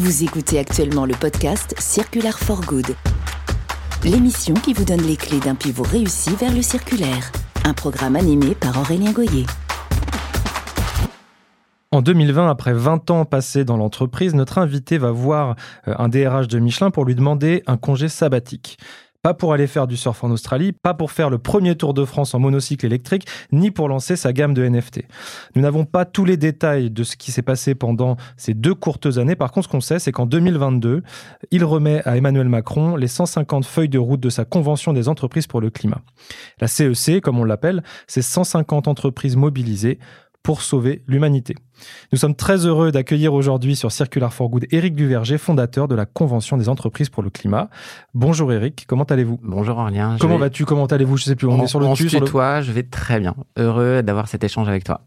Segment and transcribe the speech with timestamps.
[0.00, 2.96] Vous écoutez actuellement le podcast Circular for Good,
[4.02, 7.30] l'émission qui vous donne les clés d'un pivot réussi vers le circulaire.
[7.66, 9.44] Un programme animé par Aurélien Goyer.
[11.90, 15.54] En 2020, après 20 ans passés dans l'entreprise, notre invité va voir
[15.86, 18.78] euh, un DRH de Michelin pour lui demander un congé sabbatique.
[19.22, 22.06] Pas pour aller faire du surf en Australie, pas pour faire le premier Tour de
[22.06, 25.02] France en monocycle électrique, ni pour lancer sa gamme de NFT.
[25.54, 29.18] Nous n'avons pas tous les détails de ce qui s'est passé pendant ces deux courtes
[29.18, 29.36] années.
[29.36, 31.02] Par contre, ce qu'on sait, c'est qu'en 2022,
[31.50, 35.46] il remet à Emmanuel Macron les 150 feuilles de route de sa Convention des entreprises
[35.46, 36.00] pour le climat.
[36.58, 39.98] La CEC, comme on l'appelle, c'est 150 entreprises mobilisées
[40.42, 41.54] pour sauver l'humanité.
[42.12, 46.06] Nous sommes très heureux d'accueillir aujourd'hui sur Circular for Good Éric Duverger, fondateur de la
[46.06, 47.68] Convention des entreprises pour le climat.
[48.14, 49.38] Bonjour Éric, comment allez-vous?
[49.42, 50.16] Bonjour Aurélien.
[50.20, 50.64] Comment vas-tu?
[50.64, 51.16] Comment allez-vous?
[51.16, 53.34] Je sais plus, on, est sur le tu, sur toi, je vais très bien.
[53.56, 55.02] Heureux d'avoir cet échange avec toi.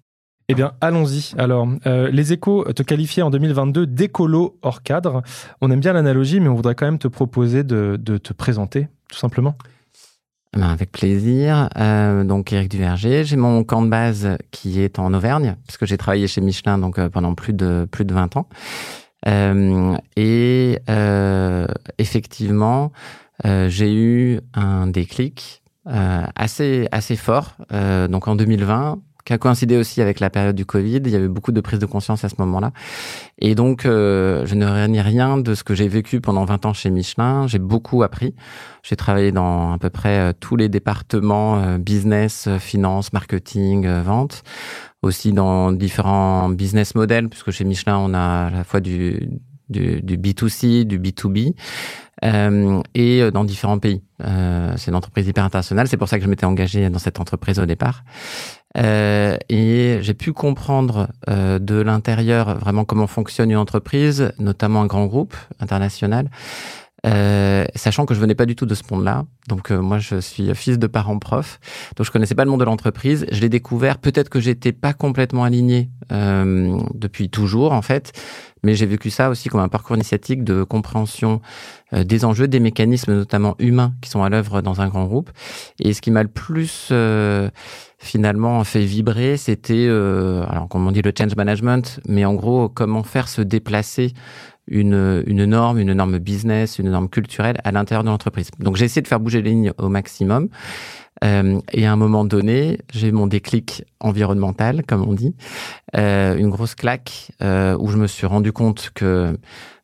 [0.49, 1.33] Eh bien, allons-y.
[1.37, 5.23] Alors, euh, les échos te qualifiaient en 2022 d'écolo hors cadre.
[5.61, 9.17] On aime bien l'analogie, mais on voudrait quand même te proposer de te présenter, tout
[9.17, 9.55] simplement.
[10.53, 11.67] Ben, avec plaisir.
[11.77, 15.97] Euh, donc Eric Duverger, j'ai mon camp de base qui est en Auvergne, puisque j'ai
[15.97, 18.47] travaillé chez Michelin donc euh, pendant plus de plus de 20 ans.
[19.27, 21.65] Euh, et euh,
[21.97, 22.91] effectivement,
[23.45, 27.57] euh, j'ai eu un déclic assez assez fort.
[28.09, 30.97] donc en 2020, qui a coïncidé aussi avec la période du Covid.
[30.97, 32.71] Il y avait beaucoup de prise de conscience à ce moment-là.
[33.39, 36.73] Et donc, euh, je ne réunis rien de ce que j'ai vécu pendant 20 ans
[36.73, 37.47] chez Michelin.
[37.47, 38.35] J'ai beaucoup appris.
[38.83, 44.43] J'ai travaillé dans à peu près euh, tous les départements euh, business, finance, marketing, vente.
[45.01, 49.29] Aussi dans différents business models, puisque chez Michelin, on a à la fois du,
[49.69, 51.55] du, du B2C, du B2B,
[52.23, 54.01] euh, et dans différents pays.
[54.23, 57.19] Euh, c'est une entreprise hyper internationale, c'est pour ça que je m'étais engagé dans cette
[57.19, 58.03] entreprise au départ.
[58.77, 64.87] Euh, et j'ai pu comprendre euh, de l'intérieur vraiment comment fonctionne une entreprise, notamment un
[64.87, 66.29] grand groupe international.
[67.05, 69.25] Euh, sachant que je venais pas du tout de ce monde-là.
[69.49, 71.59] Donc euh, moi, je suis fils de parents profs,
[71.97, 73.25] donc je connaissais pas le monde de l'entreprise.
[73.29, 73.97] Je l'ai découvert.
[73.97, 78.13] Peut-être que j'étais pas complètement aligné euh, depuis toujours, en fait,
[78.63, 81.41] mais j'ai vécu ça aussi comme un parcours initiatique de compréhension
[81.93, 85.31] euh, des enjeux, des mécanismes notamment humains qui sont à l'œuvre dans un grand groupe.
[85.79, 87.49] Et ce qui m'a le plus euh,
[87.99, 92.69] finalement fait vibrer, c'était, euh, alors comme on dit le change management, mais en gros
[92.69, 94.13] comment faire se déplacer
[94.67, 98.49] une, une norme, une norme business, une norme culturelle à l'intérieur de l'entreprise.
[98.59, 100.47] Donc j'ai essayé de faire bouger les lignes au maximum.
[101.23, 105.35] Euh, et à un moment donné, j'ai mon déclic environnemental, comme on dit,
[105.95, 109.37] euh, une grosse claque euh, où je me suis rendu compte que,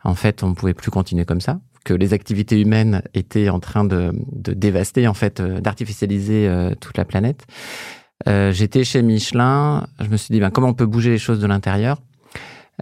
[0.04, 3.60] en fait, on ne pouvait plus continuer comme ça, que les activités humaines étaient en
[3.60, 6.50] train de, de dévaster, en fait, d'artificialiser
[6.82, 7.46] toute la planète.
[8.28, 11.48] J'étais chez Michelin, je me suis dit, ben, comment on peut bouger les choses de
[11.48, 12.02] l'intérieur?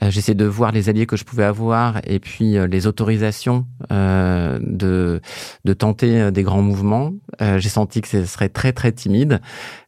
[0.02, 4.59] J'essaie de voir les alliés que je pouvais avoir et puis euh, les autorisations euh,
[4.62, 5.22] de,
[5.66, 7.13] de tenter euh, des grands mouvements.
[7.40, 9.41] J'ai senti que ce serait très très timide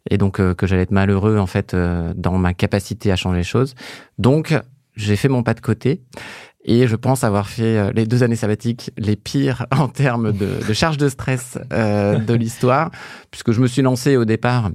[0.09, 1.75] et donc que j'allais être malheureux en fait
[2.15, 3.75] dans ma capacité à changer les choses.
[4.17, 4.55] Donc
[4.95, 6.01] j'ai fait mon pas de côté.
[6.65, 10.73] Et je pense avoir fait les deux années sabbatiques les pires en termes de, de
[10.73, 12.91] charge de stress euh, de l'histoire,
[13.31, 14.69] puisque je me suis lancé au départ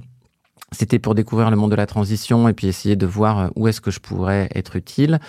[0.75, 3.67] c'était pour découvrir le monde de la transition et puis essayer de voir euh, où
[3.67, 5.19] est-ce que je pourrais être utile.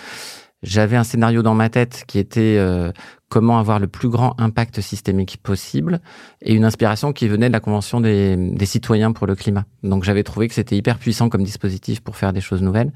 [0.63, 2.91] J'avais un scénario dans ma tête qui était euh,
[3.29, 5.99] comment avoir le plus grand impact systémique possible
[6.41, 9.65] et une inspiration qui venait de la Convention des, des citoyens pour le climat.
[9.83, 12.91] Donc j'avais trouvé que c'était hyper puissant comme dispositif pour faire des choses nouvelles.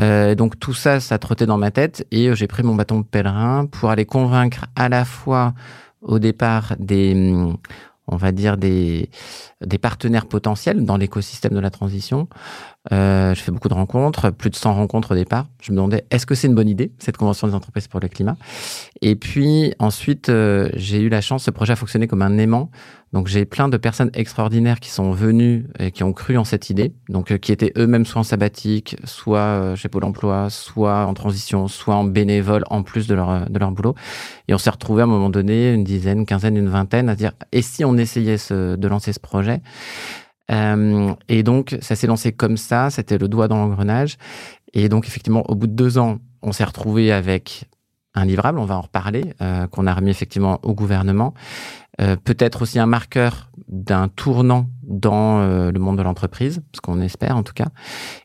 [0.00, 2.98] Euh, donc tout ça, ça trottait dans ma tête et euh, j'ai pris mon bâton
[2.98, 5.54] de pèlerin pour aller convaincre à la fois
[6.02, 7.14] au départ des
[8.10, 9.08] on va dire, des,
[9.64, 12.28] des partenaires potentiels dans l'écosystème de la transition.
[12.92, 15.46] Euh, je fais beaucoup de rencontres, plus de 100 rencontres au départ.
[15.60, 18.08] Je me demandais, est-ce que c'est une bonne idée, cette convention des entreprises pour le
[18.08, 18.36] climat?
[19.02, 22.70] Et puis ensuite, euh, j'ai eu la chance, ce projet a fonctionné comme un aimant.
[23.12, 26.70] Donc j'ai plein de personnes extraordinaires qui sont venues et qui ont cru en cette
[26.70, 31.06] idée, donc euh, qui étaient eux-mêmes soit en sabbatique, soit euh, chez Pôle Emploi, soit
[31.06, 33.96] en transition, soit en bénévole en plus de leur de leur boulot.
[34.46, 37.32] Et on s'est retrouvé à un moment donné, une dizaine, quinzaine, une vingtaine, à dire
[37.50, 39.49] et si on essayait de lancer ce projet?
[40.50, 44.16] Euh, Et donc ça s'est lancé comme ça, c'était le doigt dans l'engrenage.
[44.72, 47.64] Et donc effectivement, au bout de deux ans, on s'est retrouvé avec
[48.14, 51.34] un livrable, on va en reparler, euh, qu'on a remis effectivement au gouvernement.
[52.00, 57.36] Euh, peut-être aussi un marqueur d'un tournant dans le monde de l'entreprise, ce qu'on espère
[57.36, 57.68] en tout cas.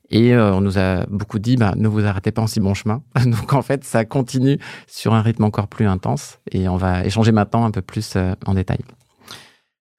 [0.09, 3.03] Et on nous a beaucoup dit, bah, ne vous arrêtez pas en si bon chemin.
[3.25, 4.57] Donc en fait, ça continue
[4.87, 6.39] sur un rythme encore plus intense.
[6.51, 8.79] Et on va échanger maintenant un peu plus en détail.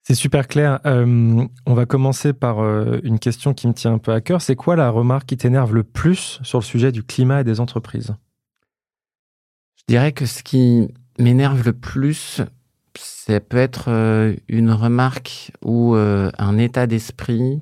[0.07, 0.79] C'est super clair.
[0.85, 2.59] on va commencer par
[3.03, 4.41] une question qui me tient un peu à cœur.
[4.41, 7.59] C'est quoi la remarque qui t'énerve le plus sur le sujet du climat et des
[7.59, 8.15] entreprises?
[9.89, 10.87] Dirais que ce qui
[11.19, 12.41] m'énerve le plus,
[12.97, 17.59] ça peut être euh, une remarque ou euh, un état d'esprit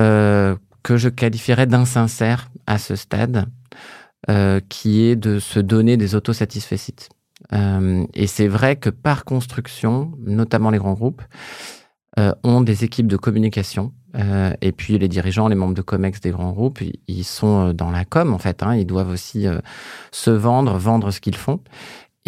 [0.00, 3.46] euh, que je qualifierais d'insincère à ce stade,
[4.70, 7.08] qui est de se donner des autosatisfaits.
[7.52, 11.22] Et c'est vrai que par construction, notamment les grands groupes,
[12.42, 13.92] ont des équipes de communication.
[14.60, 18.04] et puis les dirigeants, les membres de COMEX des grands groupes, ils sont dans la
[18.04, 18.62] com en fait.
[18.62, 19.46] Hein, ils doivent aussi
[20.10, 21.60] se vendre, vendre ce qu'ils font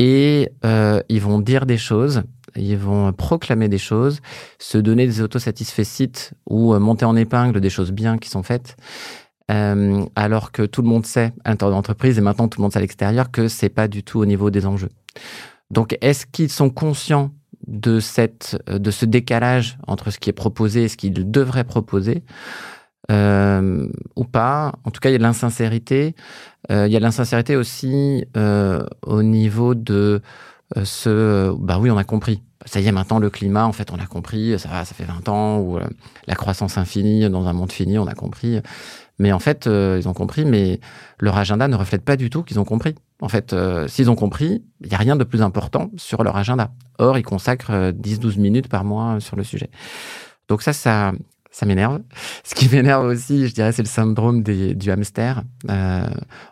[0.00, 2.22] et euh, ils vont dire des choses,
[2.56, 4.20] ils vont proclamer des choses,
[4.58, 8.76] se donner des autosatisfaits ou euh, monter en épingle des choses bien qui sont faites.
[9.50, 12.62] Euh, alors que tout le monde sait à l'intérieur de l'entreprise et maintenant tout le
[12.62, 14.90] monde sait à l'extérieur que c'est pas du tout au niveau des enjeux.
[15.70, 17.30] Donc, est-ce qu'ils sont conscients
[17.66, 22.24] de cette, de ce décalage entre ce qui est proposé et ce qu'ils devraient proposer
[23.10, 24.72] euh, ou pas?
[24.84, 26.14] En tout cas, il y a de l'insincérité.
[26.70, 30.22] Euh, il y a de l'insincérité aussi euh, au niveau de
[30.76, 31.54] euh, ce.
[31.58, 32.42] Bah oui, on a compris.
[32.66, 34.58] Ça y est, maintenant le climat, en fait, on a compris.
[34.58, 35.86] Ça va, ça fait 20 ans ou euh,
[36.26, 38.60] la croissance infinie dans un monde fini, on a compris.
[39.18, 40.80] Mais en fait, ils ont compris, mais
[41.18, 42.94] leur agenda ne reflète pas du tout qu'ils ont compris.
[43.20, 43.54] En fait,
[43.86, 46.70] s'ils ont compris, il n'y a rien de plus important sur leur agenda.
[46.98, 49.70] Or, ils consacrent 10-12 minutes par mois sur le sujet.
[50.48, 51.12] Donc ça, ça,
[51.50, 52.00] ça m'énerve.
[52.44, 55.42] Ce qui m'énerve aussi, je dirais, c'est le syndrome du hamster.
[55.70, 56.06] Euh,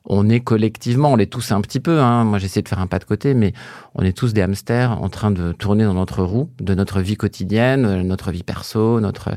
[0.05, 2.01] on est collectivement, on est tous un petit peu.
[2.01, 2.25] Hein.
[2.25, 3.53] Moi, j'essaie de faire un pas de côté, mais
[3.95, 7.17] on est tous des hamsters en train de tourner dans notre roue de notre vie
[7.17, 9.31] quotidienne, notre vie perso, notre.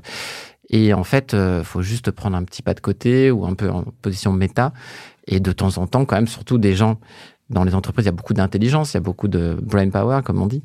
[0.69, 3.69] Et en fait, euh, faut juste prendre un petit pas de côté ou un peu
[3.69, 4.71] en position méta.
[5.27, 6.97] Et de temps en temps, quand même, surtout des gens
[7.50, 10.21] dans les entreprises, il y a beaucoup d'intelligence, il y a beaucoup de brain power,
[10.23, 10.63] comme on dit,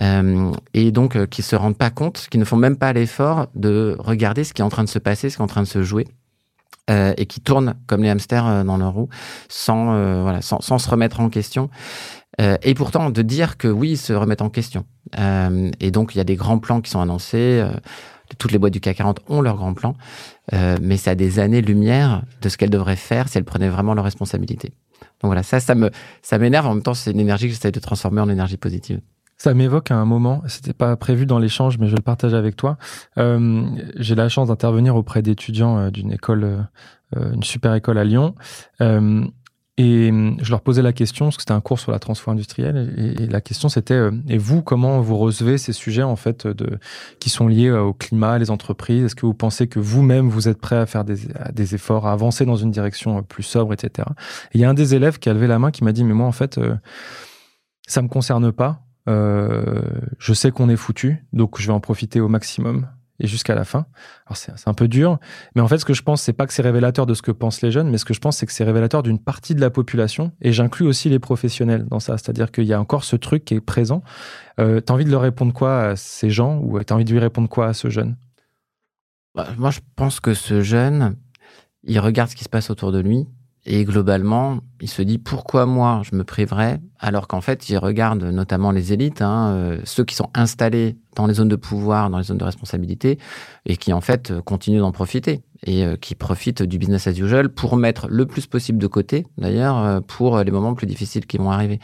[0.00, 3.48] euh, et donc euh, qui se rendent pas compte, qui ne font même pas l'effort
[3.54, 5.62] de regarder ce qui est en train de se passer, ce qui est en train
[5.62, 6.06] de se jouer,
[6.90, 9.08] euh, et qui tournent comme les hamsters euh, dans leur roue,
[9.48, 11.70] sans, euh, voilà, sans, sans, se remettre en question.
[12.40, 14.84] et pourtant, de dire que oui, ils se remettent en question.
[15.16, 17.64] et donc, il y a des grands plans qui sont annoncés.
[18.38, 19.74] toutes les boîtes du CAC 40 ont leurs grands
[20.50, 23.94] plans, mais c'est à des années-lumière de ce qu'elles devraient faire si elles prenaient vraiment
[23.94, 24.72] leurs responsabilités.
[25.20, 25.90] Donc voilà, ça, ça me,
[26.22, 26.66] ça m'énerve.
[26.66, 29.00] En même temps, c'est une énergie que j'essaie de transformer en énergie positive.
[29.36, 32.36] Ça m'évoque à un moment, c'était pas prévu dans l'échange, mais je vais le partager
[32.36, 32.78] avec toi.
[33.18, 33.64] Euh,
[33.96, 36.44] j'ai la chance d'intervenir auprès d'étudiants euh, d'une école,
[37.16, 38.36] euh, une super école à Lyon.
[38.80, 39.24] Euh,
[39.78, 42.32] et hum, je leur posais la question, parce que c'était un cours sur la transformation
[42.32, 46.46] industrielle, et, la question c'était, euh, et vous, comment vous recevez ces sujets en fait
[46.46, 46.78] de,
[47.20, 49.04] qui sont liés euh, au climat, les entreprises?
[49.04, 51.16] Est-ce que vous pensez que vous-même, vous êtes prêt à faire des,
[51.52, 54.08] des, efforts, à avancer dans une direction euh, plus sobre, etc.
[54.52, 56.04] Et il y a un des élèves qui a levé la main, qui m'a dit,
[56.04, 56.74] mais moi en fait, euh,
[57.86, 58.82] ça me concerne pas.
[59.08, 59.82] Euh,
[60.18, 62.86] je sais qu'on est foutu, donc je vais en profiter au maximum
[63.22, 63.86] et jusqu'à la fin.
[64.26, 65.18] Alors c'est un peu dur,
[65.54, 67.30] mais en fait ce que je pense c'est pas que c'est révélateur de ce que
[67.30, 69.60] pensent les jeunes, mais ce que je pense c'est que c'est révélateur d'une partie de
[69.60, 73.16] la population et j'inclus aussi les professionnels dans ça, c'est-à-dire qu'il y a encore ce
[73.16, 74.02] truc qui est présent.
[74.60, 77.20] Euh, t'as envie de leur répondre quoi à ces gens ou t'as envie de lui
[77.20, 78.16] répondre quoi à ce jeune?
[79.34, 81.16] Bah, Moi je pense que ce jeune,
[81.84, 83.26] il regarde ce qui se passe autour de lui
[83.64, 88.24] et globalement, il se dit pourquoi moi je me priverais alors qu'en fait il regarde
[88.24, 92.18] notamment les élites, hein, euh, ceux qui sont installés dans les zones de pouvoir, dans
[92.18, 93.18] les zones de responsabilité
[93.64, 97.50] et qui en fait continuent d'en profiter et euh, qui profitent du business as usual
[97.50, 101.38] pour mettre le plus possible de côté d'ailleurs euh, pour les moments plus difficiles qui
[101.38, 101.78] vont arriver.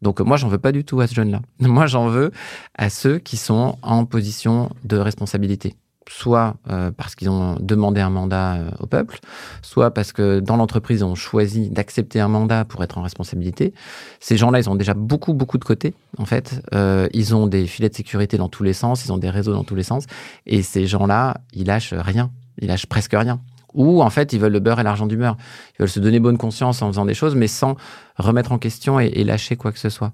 [0.00, 1.42] Donc moi j'en veux pas du tout à ce jeune-là.
[1.60, 2.30] Moi j'en veux
[2.78, 5.74] à ceux qui sont en position de responsabilité
[6.08, 9.20] soit euh, parce qu'ils ont demandé un mandat euh, au peuple,
[9.62, 13.74] soit parce que dans l'entreprise, ils ont choisi d'accepter un mandat pour être en responsabilité.
[14.18, 16.62] Ces gens-là, ils ont déjà beaucoup, beaucoup de côté, en fait.
[16.74, 19.52] Euh, ils ont des filets de sécurité dans tous les sens, ils ont des réseaux
[19.52, 20.04] dans tous les sens.
[20.46, 22.30] Et ces gens-là, ils lâchent rien.
[22.60, 23.40] Ils lâchent presque rien
[23.74, 25.36] ou en fait ils veulent le beurre et l'argent d'humeur.
[25.74, 27.76] Ils veulent se donner bonne conscience en faisant des choses, mais sans
[28.16, 30.12] remettre en question et, lâcher quoi que ce soit.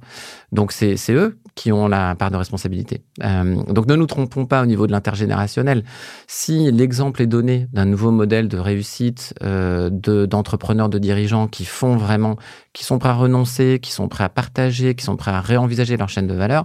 [0.53, 3.03] Donc c'est eux qui ont la part de responsabilité.
[3.25, 5.85] Euh, donc ne nous trompons pas au niveau de l'intergénérationnel.
[6.27, 11.65] Si l'exemple est donné d'un nouveau modèle de réussite euh, d'entrepreneurs, de, de dirigeants qui
[11.65, 12.37] font vraiment,
[12.73, 15.97] qui sont prêts à renoncer, qui sont prêts à partager, qui sont prêts à réenvisager
[15.97, 16.65] leur chaîne de valeur,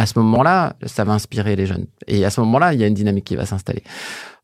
[0.00, 1.86] à ce moment-là, ça va inspirer les jeunes.
[2.06, 3.82] Et à ce moment-là, il y a une dynamique qui va s'installer.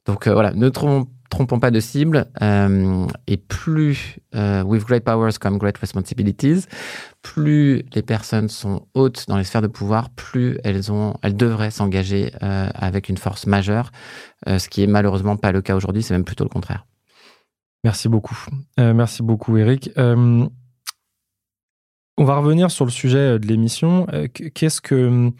[0.06, 2.26] Donc euh, voilà, ne trompons pas de cible.
[2.40, 6.66] Euh, et plus, euh, with great powers come great responsibilities,
[7.22, 11.72] plus les personnes sont hautes dans les sphères de pouvoir, plus elles ont, elles devraient
[11.72, 13.90] s'engager avec une force majeure,
[14.46, 16.02] ce qui est malheureusement pas le cas aujourd'hui.
[16.02, 16.86] C'est même plutôt le contraire.
[17.82, 18.38] Merci beaucoup.
[18.78, 19.90] Merci beaucoup, Eric.
[19.96, 20.50] on
[22.18, 24.06] va revenir sur le sujet de l'émission.
[24.54, 25.32] Qu'est-ce que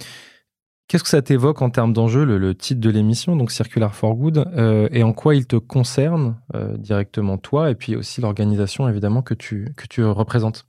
[0.88, 4.46] Qu'est-ce que ça t'évoque en termes d'enjeu, le, titre de l'émission, donc Circular for Good,
[4.56, 9.22] euh, et en quoi il te concerne euh, directement toi, et puis aussi l'organisation évidemment
[9.22, 10.66] que tu, représentes?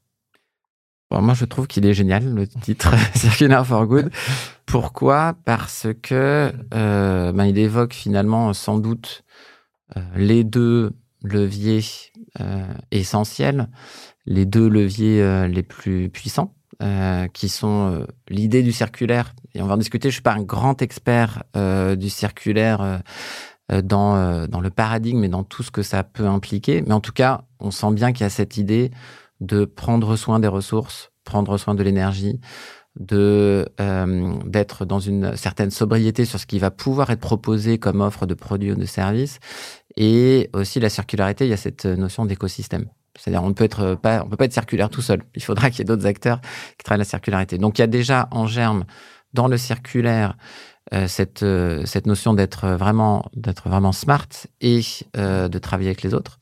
[1.11, 4.09] Moi, je trouve qu'il est génial, le titre Circular for Good.
[4.65, 5.35] Pourquoi?
[5.45, 9.23] Parce que euh, ben, il évoque finalement sans doute
[10.15, 10.91] les deux
[11.23, 11.81] leviers
[12.91, 13.69] essentiels,
[14.25, 19.33] les deux leviers les plus puissants, euh, qui sont l'idée du circulaire.
[19.53, 20.09] Et on va en discuter.
[20.09, 21.43] Je suis pas un grand expert
[21.97, 23.01] du circulaire
[23.69, 26.83] dans, dans le paradigme et dans tout ce que ça peut impliquer.
[26.85, 28.91] Mais en tout cas, on sent bien qu'il y a cette idée
[29.41, 32.39] de prendre soin des ressources, prendre soin de l'énergie,
[32.99, 38.01] de euh, d'être dans une certaine sobriété sur ce qui va pouvoir être proposé comme
[38.01, 39.39] offre de produits ou de services
[39.95, 43.95] et aussi la circularité il y a cette notion d'écosystème c'est-à-dire on ne peut être
[43.95, 46.39] pas on peut pas être circulaire tout seul il faudra qu'il y ait d'autres acteurs
[46.77, 48.85] qui travaillent la circularité donc il y a déjà en germe
[49.33, 50.35] dans le circulaire
[50.93, 53.29] euh, cette euh, cette notion d'être vraiment
[53.91, 54.27] smart
[54.61, 54.81] et
[55.17, 56.39] euh, de travailler avec les autres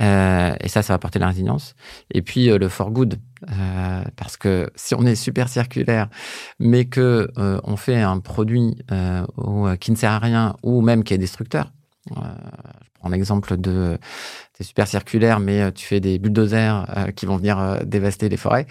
[0.00, 1.74] euh, et ça, ça va apporter la résilience.
[2.12, 3.18] Et puis euh, le for good,
[3.50, 6.08] euh, parce que si on est super circulaire,
[6.58, 8.76] mais que euh, on fait un produit
[9.80, 11.72] qui ne sert à rien ou même qui est destructeur.
[12.98, 13.98] Prends l'exemple de
[14.54, 18.66] c'est super circulaire, mais tu fais des bulldozers qui vont venir dévaster les forêts.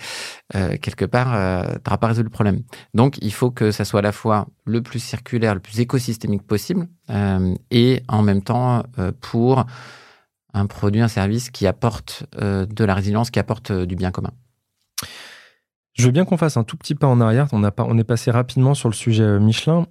[0.51, 2.63] quelque part, tu n'auras pas résolu le problème.
[2.93, 6.45] Donc, il faut que ça soit à la fois le plus circulaire, le plus écosystémique
[6.45, 6.87] possible,
[7.71, 8.83] et en même temps
[9.21, 9.65] pour
[10.57, 14.11] un produit, un service qui apporte euh, de la résilience, qui apporte euh, du bien
[14.11, 14.31] commun.
[15.93, 17.47] Je veux bien qu'on fasse un tout petit pas en arrière.
[17.51, 19.87] On, pas, on est passé rapidement sur le sujet euh, Michelin.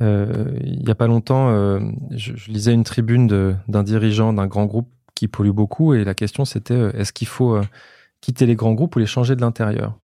[0.00, 1.78] Il n'y a pas longtemps,
[2.10, 6.44] je, lisais une tribune d'un dirigeant d'un grand groupe qui pollue beaucoup et la question
[6.44, 7.60] c'était est-ce qu'il faut
[8.20, 9.98] quitter les grands groupes ou les changer de l'intérieur?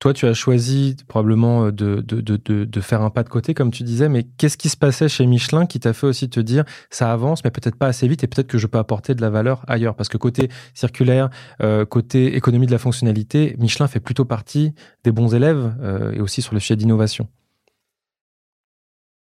[0.00, 3.54] Toi, tu as choisi probablement euh, de, de, de, de, faire un pas de côté,
[3.54, 6.40] comme tu disais, mais qu'est-ce qui se passait chez Michelin qui t'a fait aussi te
[6.40, 9.22] dire ça avance, mais peut-être pas assez vite et peut-être que je peux apporter de
[9.22, 9.94] la valeur ailleurs?
[9.94, 11.30] Parce que côté circulaire,
[11.62, 16.20] euh, côté économie de la fonctionnalité, Michelin fait plutôt partie des bons élèves euh, et
[16.20, 17.28] aussi sur le sujet d'innovation.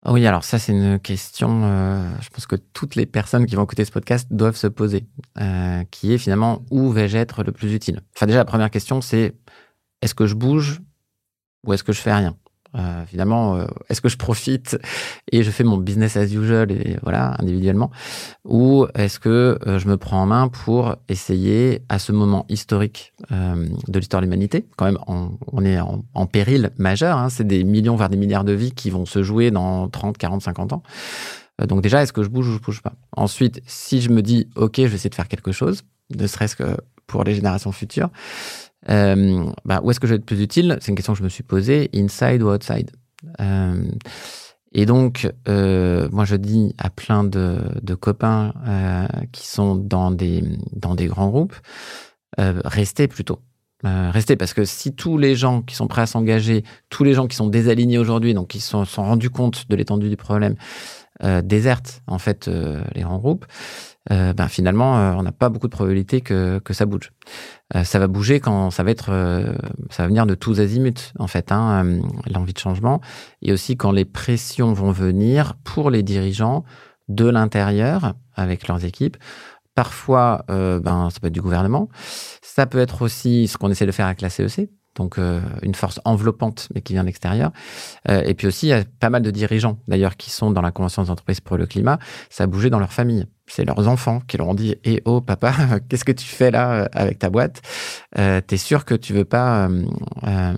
[0.06, 3.64] Oui, alors ça c'est une question, euh, je pense que toutes les personnes qui vont
[3.64, 5.06] écouter ce podcast doivent se poser,
[5.40, 8.00] euh, qui est finalement où vais-je être le plus utile?
[8.14, 9.34] Enfin déjà la première question c'est
[10.00, 10.80] est-ce que je bouge
[11.66, 12.36] ou est-ce que je fais rien?
[12.74, 14.78] Euh, finalement, euh, est-ce que je profite
[15.32, 17.90] et je fais mon business as usual et voilà individuellement,
[18.44, 23.14] ou est-ce que euh, je me prends en main pour essayer à ce moment historique
[23.32, 27.64] euh, de l'histoire de l'humanité, quand même, on, est en, péril majeur, hein, c'est des
[27.64, 30.82] millions voire des milliards de vies qui vont se jouer dans 30, 40, 50 ans.
[31.60, 32.92] Euh, donc déjà, est-ce que je bouge ou je bouge pas?
[33.16, 35.82] Ensuite, si je me dis, ok, je vais essayer de faire quelque chose,
[36.14, 38.10] ne serait-ce que pour les générations futures,
[38.90, 40.78] euh, bah, où est-ce que je vais être plus utile?
[40.80, 42.90] C'est une question que je me suis posée, inside ou outside
[43.40, 43.84] euh,
[44.72, 50.10] Et donc, euh, moi, je dis à plein de, de copains euh, qui sont dans
[50.10, 50.42] des,
[50.72, 51.56] dans des grands groupes,
[52.38, 53.40] euh, restez plutôt.
[53.84, 57.14] Euh, restez parce que si tous les gens qui sont prêts à s'engager, tous les
[57.14, 60.16] gens qui sont désalignés aujourd'hui, donc qui se sont, sont rendus compte de l'étendue du
[60.16, 60.56] problème,
[61.24, 62.48] euh, désertent en fait
[62.94, 63.46] les grands groupes,
[64.10, 67.12] euh, ben finalement, euh, on n'a pas beaucoup de probabilité que, que ça bouge.
[67.74, 69.10] Euh, ça va bouger quand ça va être,
[69.90, 73.00] ça va venir de tous azimuts en fait, hein, l'envie de changement,
[73.42, 76.64] et aussi quand les pressions vont venir pour les dirigeants
[77.08, 79.16] de l'intérieur avec leurs équipes.
[79.74, 81.88] Parfois, ben ça peut être du gouvernement,
[82.42, 85.18] ça peut être aussi ce qu'on essaie de faire avec la CEC, donc
[85.62, 87.50] une force enveloppante mais qui vient de l'extérieur.
[88.08, 90.72] et puis aussi, il y a pas mal de dirigeants d'ailleurs qui sont dans la
[90.72, 94.20] Convention des entreprises pour le climat, ça a bougé dans leur famille c'est leurs enfants
[94.26, 95.52] qui leur ont dit Eh oh papa,
[95.88, 97.62] qu'est-ce que tu fais là euh, avec ta boîte?
[98.18, 99.84] Euh, T'es sûr que tu veux pas euh,
[100.26, 100.54] euh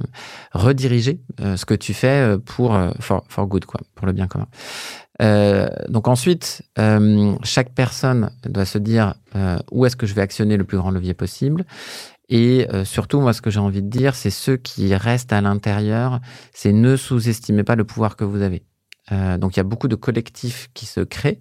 [0.53, 4.49] rediriger euh, ce que tu fais pour for, for, good quoi, pour le bien commun?
[5.89, 6.63] donc ensuite,
[7.43, 9.15] chaque personne doit se dire
[9.71, 11.67] où est-ce que je vais actionner le plus grand levier possible?
[12.31, 16.21] Et surtout, moi, ce que j'ai envie de dire, c'est ceux qui restent à l'intérieur,
[16.53, 18.63] c'est ne sous-estimez pas le pouvoir que vous avez.
[19.11, 21.41] donc il y a beaucoup de collectifs qui se créent.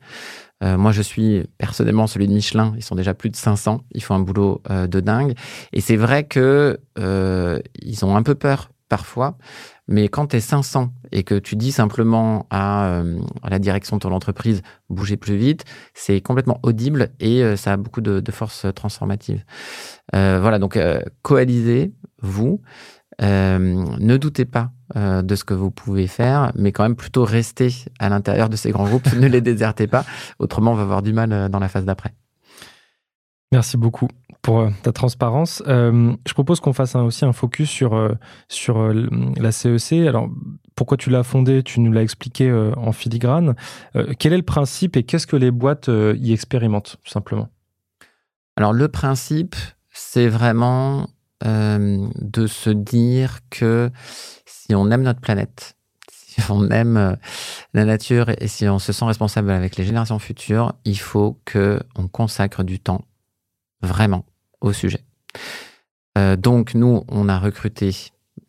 [0.64, 2.74] Euh, moi, je suis personnellement celui de Michelin.
[2.76, 3.82] Ils sont déjà plus de 500.
[3.92, 5.34] Ils font un boulot euh, de dingue.
[5.74, 9.38] Et c'est vrai que euh, ils ont un peu peur parfois.
[9.90, 13.02] Mais quand tu es 500 et que tu dis simplement à,
[13.44, 17.78] à la direction de ton entreprise bouger plus vite, c'est complètement audible et ça a
[17.78, 19.44] beaucoup de, de force transformative.
[20.14, 20.80] voilà, donc
[21.24, 22.62] coalisez, vous.
[23.20, 27.70] ne doutez pas euh, de ce que vous pouvez faire, mais quand même plutôt rester
[28.00, 30.04] à l'intérieur de ces grands groupes, ne les désertez pas,
[30.40, 32.16] autrement on va avoir du mal euh, dans la phase d'après.
[33.52, 34.08] Merci beaucoup
[34.50, 35.62] pour euh, ta transparence.
[35.68, 39.92] je propose qu'on fasse aussi un focus sur, sur la CEC.
[39.94, 40.28] E Alors,
[40.74, 41.62] pourquoi tu l'as fondée?
[41.62, 43.56] Tu nous l'as expliqué en filigrane.
[44.18, 47.50] quel est le principe et qu'est-ce que les boîtes y expérimentent, tout simplement?
[48.56, 49.56] Alors, le principe,
[49.92, 51.08] c'est vraiment
[51.44, 53.92] de se dire que
[54.48, 55.78] si on aime notre planète,
[56.12, 57.18] si on aime
[57.76, 61.80] la nature et si on se sent responsable avec les générations futures, il faut que
[61.96, 63.06] on consacre du temps
[63.82, 64.26] vraiment
[64.62, 65.04] au sujet.
[66.38, 67.92] donc nous, on a recruté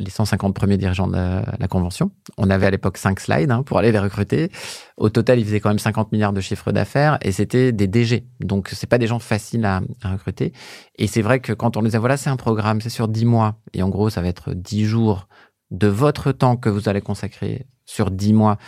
[0.00, 2.10] les 150 premiers dirigeants de la, convention.
[2.38, 4.50] On avait à l'époque 5 slides hein, pour aller les recruter.
[4.96, 8.26] Au total, ils faisaient quand même 50 milliards de chiffre d'affaires et c'était des DG.
[8.40, 10.52] Donc, c'est pas des gens faciles à, recruter.
[10.96, 13.24] Et c'est vrai que quand on les a, voilà, c'est un programme, c'est sur 10
[13.26, 13.56] mois.
[13.74, 15.28] Et en gros, ça va être 10 jours
[15.70, 18.58] de votre temps que vous allez consacrer sur 10 mois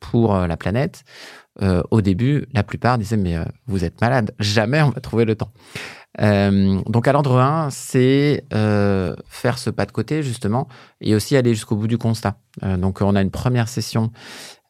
[0.00, 1.04] pour euh, la planète.
[1.60, 5.24] Euh, au début, la plupart disaient, mais euh, vous êtes malade, jamais on va trouver
[5.24, 5.52] le temps.
[6.20, 10.68] Euh, donc à l'ordre 1, c'est euh, faire ce pas de côté justement
[11.00, 12.36] et aussi aller jusqu'au bout du constat.
[12.64, 14.10] Euh, donc on a une première session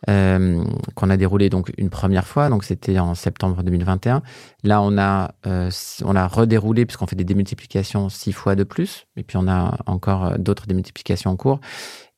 [0.06, 4.22] qu'on a déroulée donc une première fois, donc c'était en septembre 2021.
[4.62, 9.24] Là on a on a redéroulé puisqu'on fait des démultiplications six fois de plus et
[9.24, 11.58] puis on a encore d'autres démultiplications en cours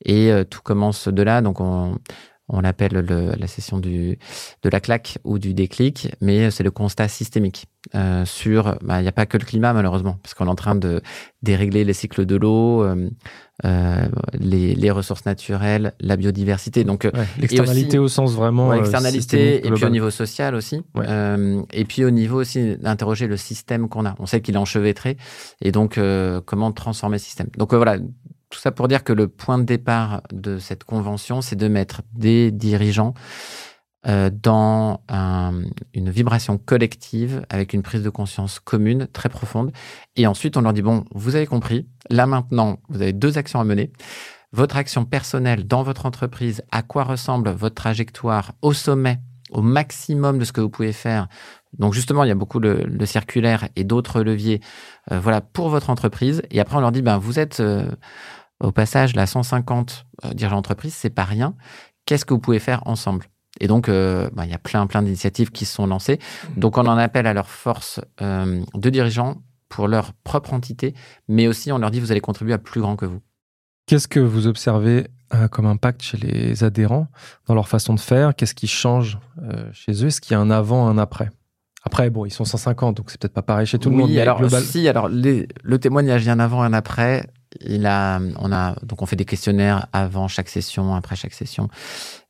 [0.05, 1.41] et tout commence de là.
[1.41, 1.95] Donc on
[2.47, 4.17] on l'appelle la session du,
[4.63, 8.77] de la claque ou du déclic, mais c'est le constat systémique euh, sur.
[8.81, 11.01] Bah, il n'y a pas que le climat malheureusement, parce qu'on est en train de
[11.41, 13.09] dérégler les cycles de l'eau, euh,
[13.63, 16.83] euh, les, les, ressources naturelles, la biodiversité.
[16.83, 17.07] Donc
[17.39, 18.67] l'externalité au sens vraiment.
[18.69, 20.83] Ouais, externalité et puis au niveau social aussi,
[21.73, 24.15] et puis au niveau aussi d'interroger le système qu'on a.
[24.19, 25.17] On sait qu'il est enchevêtré,
[25.61, 25.99] et donc
[26.45, 27.47] comment transformer le système.
[27.57, 27.97] Donc voilà,
[28.51, 32.01] tout ça pour dire que le point de départ de cette convention, c'est de mettre
[32.13, 33.15] des dirigeants
[34.07, 35.01] euh, dans
[35.93, 39.71] une vibration collective avec une prise de conscience commune très profonde.
[40.15, 43.59] Et ensuite, on leur dit, bon, vous avez compris, là maintenant, vous avez deux actions
[43.59, 43.91] à mener.
[44.53, 49.19] Votre action personnelle dans votre entreprise, à quoi ressemble votre trajectoire au sommet,
[49.51, 51.27] au maximum de ce que vous pouvez faire.
[51.77, 54.61] Donc justement, il y a beaucoup de, circulaires et d'autres leviers,
[55.11, 56.41] euh, voilà, pour votre entreprise.
[56.51, 57.59] Et après, on leur dit, ben, vous êtes...
[57.59, 57.91] Euh,
[58.61, 61.55] au passage, la 150 euh, dirigeants d'entreprise, c'est pas rien.
[62.05, 63.25] Qu'est-ce que vous pouvez faire ensemble?
[63.59, 66.19] Et donc, euh, bah, il y a plein, plein d'initiatives qui se sont lancées.
[66.57, 70.93] Donc, on en appelle à leur force euh, de dirigeants pour leur propre entité,
[71.27, 73.21] mais aussi on leur dit vous allez contribuer à plus grand que vous.
[73.85, 75.07] Qu'est-ce que vous observez
[75.49, 77.07] comme impact chez les adhérents
[77.47, 78.35] dans leur façon de faire?
[78.35, 79.17] Qu'est-ce qui change
[79.71, 80.07] chez eux?
[80.07, 81.29] Est-ce qu'il y a un avant, un après?
[81.83, 84.11] Après, bon, ils sont 150, donc c'est peut-être pas pareil chez tout le monde.
[84.17, 87.25] alors, si, alors le témoignage, il y a un avant, un après
[87.65, 91.69] on a, donc on fait des questionnaires avant chaque session, après chaque session,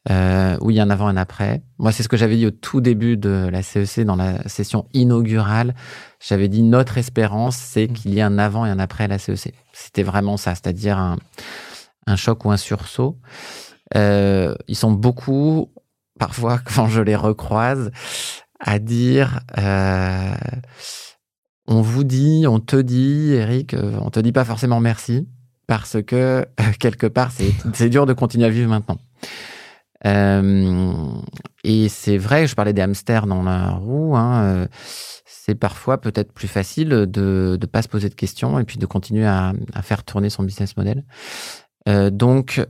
[0.10, 1.62] euh, où il y a un avant et un après.
[1.78, 4.88] Moi, c'est ce que j'avais dit au tout début de la CEC, dans la session
[4.94, 5.76] inaugurale.
[6.20, 7.94] J'avais dit notre espérance, c'est mmh.
[7.94, 9.54] qu'il y ait un avant et un après la CEC.
[9.74, 11.18] C'était vraiment ça, c'est-à-dire un,
[12.08, 13.20] un choc ou un sursaut.
[13.96, 15.72] Euh, ils sont beaucoup,
[16.20, 17.92] parfois, quand je les recroise,
[18.60, 19.42] à dire.
[19.58, 20.34] Euh,
[21.68, 25.28] on vous dit, on te dit, Eric, euh, on te dit pas forcément merci
[25.68, 26.46] parce que euh,
[26.80, 28.98] quelque part, c'est dur de continuer à vivre maintenant.
[30.06, 31.06] Euh,
[31.64, 34.16] et c'est vrai, je parlais des hamsters dans la roue.
[34.16, 34.68] Hein,
[35.26, 38.86] c'est parfois peut-être plus facile de ne pas se poser de questions et puis de
[38.86, 41.04] continuer à, faire tourner son business model.
[42.12, 42.66] donc,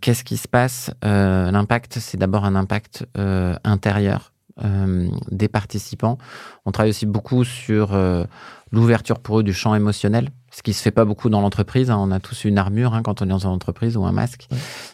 [0.00, 0.90] qu'est-ce qui se passe?
[1.02, 3.06] L'impact, c'est d'abord un impact
[3.64, 6.16] intérieur euh, des participants.
[6.64, 8.24] On travaille aussi beaucoup sur euh,
[8.70, 11.90] l'ouverture pour eux du champ émotionnel, ce qui se fait pas beaucoup dans l'entreprise.
[11.90, 11.98] Hein.
[11.98, 14.46] On a tous une armure hein, quand on est dans une entreprise ou un masque.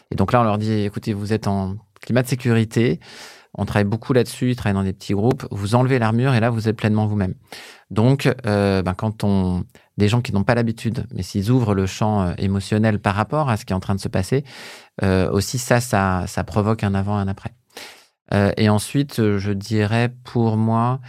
[0.09, 2.99] Et donc là, on leur dit, écoutez, vous êtes en climat de sécurité.
[3.53, 5.45] On travaille beaucoup là-dessus, ils travaillent dans des petits groupes.
[5.51, 7.35] Vous enlevez l'armure et là, vous êtes pleinement vous-même.
[7.91, 9.63] Donc, euh, ben, quand on
[9.97, 13.57] des gens qui n'ont pas l'habitude, mais s'ils ouvrent le champ émotionnel par rapport à
[13.57, 14.43] ce qui est en train de se passer,
[15.03, 17.51] aussi ça, ça, ça provoque un avant et un après.
[18.33, 20.99] Euh, et ensuite, euh, je dirais pour moi,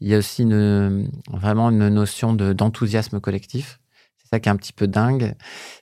[0.00, 3.80] il y a aussi une, vraiment une notion d'enthousiasme collectif.
[4.18, 5.34] C'est ça qui est un petit peu dingue,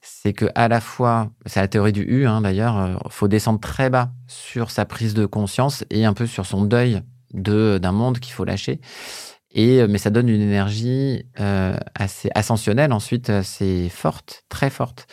[0.02, 3.60] c'est que à la fois, c'est la théorie du U hein, d'ailleurs, euh, faut descendre
[3.60, 7.02] très bas sur sa prise de conscience et un peu sur son deuil
[7.34, 8.80] de d'un monde qu'il faut lâcher.
[9.58, 11.24] Et mais ça donne une énergie
[11.94, 15.08] assez ascensionnelle ensuite, assez forte, très forte,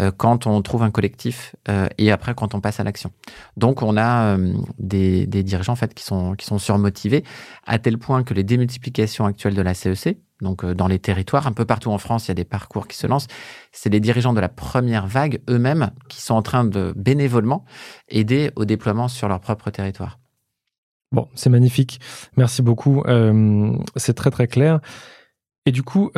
[0.00, 3.12] euh, quand on trouve un collectif euh, et après quand on passe à l'action.
[3.56, 7.24] Donc on a euh, des, des, dirigeants en fait qui sont qui sont surmotivés
[7.66, 11.46] à tel point que les démultiplications actuelles de la CEC, e donc dans les territoires,
[11.46, 13.28] un peu partout en France, il y a des parcours qui se lancent.
[13.72, 17.64] C'est les dirigeants de la première vague eux-mêmes qui sont en train de bénévolement
[18.08, 20.18] aider au déploiement sur leur propre territoire.
[21.12, 22.00] Bon, c'est magnifique.
[22.36, 23.02] Merci beaucoup.
[23.96, 24.80] c'est très très clair.
[25.64, 26.10] Et du coup,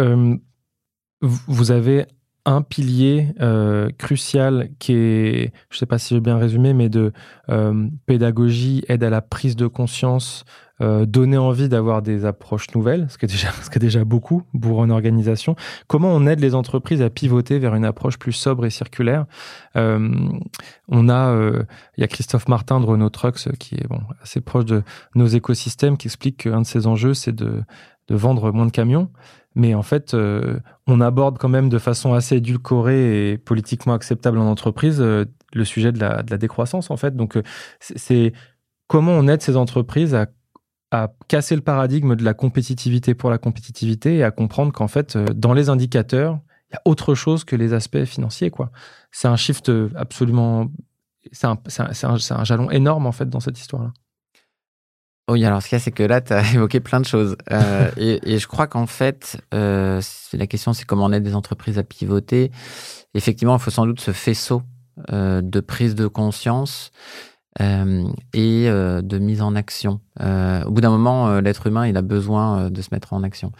[1.21, 2.07] vous avez
[2.49, 6.89] un pilier euh, crucial qui est, je ne sais pas si j'ai bien résumé, mais
[6.89, 7.13] de
[7.51, 10.47] euh, pédagogie, aide à la prise de conscience,
[10.81, 14.05] euh, donner envie d'avoir des approches nouvelles, ce qui est déjà, ce qui est déjà
[14.05, 15.57] beaucoup pour une organisation.
[15.89, 19.27] Comment on aide les entreprises à pivoter vers une approche plus sobre et circulaire?
[19.75, 21.53] On a,
[21.97, 24.83] il y a Christophe Martin de Renault Trucks qui est bon assez proche de
[25.15, 27.63] nos écosystèmes, qui explique qu'un de ses enjeux c'est de
[28.09, 29.11] de vendre moins de camions.
[29.59, 34.39] Mais en fait, euh, on aborde quand même de façon assez édulcorée et politiquement acceptable
[34.39, 37.17] en entreprise euh, le sujet de la, décroissance, en fait.
[37.17, 37.43] Donc, euh,
[37.81, 38.33] c'est
[38.87, 40.29] comment on aide ces entreprises à,
[41.27, 45.53] casser le paradigme de la compétitivité pour la compétitivité et à comprendre qu'en fait, dans
[45.53, 46.39] les indicateurs,
[46.71, 48.71] il y a autre chose que les aspects financiers, quoi.
[49.11, 50.71] C'est un shift absolument...
[51.33, 53.93] C'est un, un jalon énorme, en fait, dans cette histoire-là.
[55.29, 57.37] Oui, alors ce qu'il y a, c'est que là, tu as évoqué plein de choses.
[57.51, 60.01] Euh, et, et, je crois qu'en fait, euh,
[60.33, 62.51] la question, c'est comment on aide des entreprises à pivoter.
[63.15, 64.63] Effectivement, il faut sans doute ce faisceau
[65.13, 66.91] euh, de prise de conscience
[67.61, 70.01] euh, et euh, de mise en action.
[70.21, 73.53] Euh, au bout d'un moment, l'être humain, il a besoin de se mettre en action.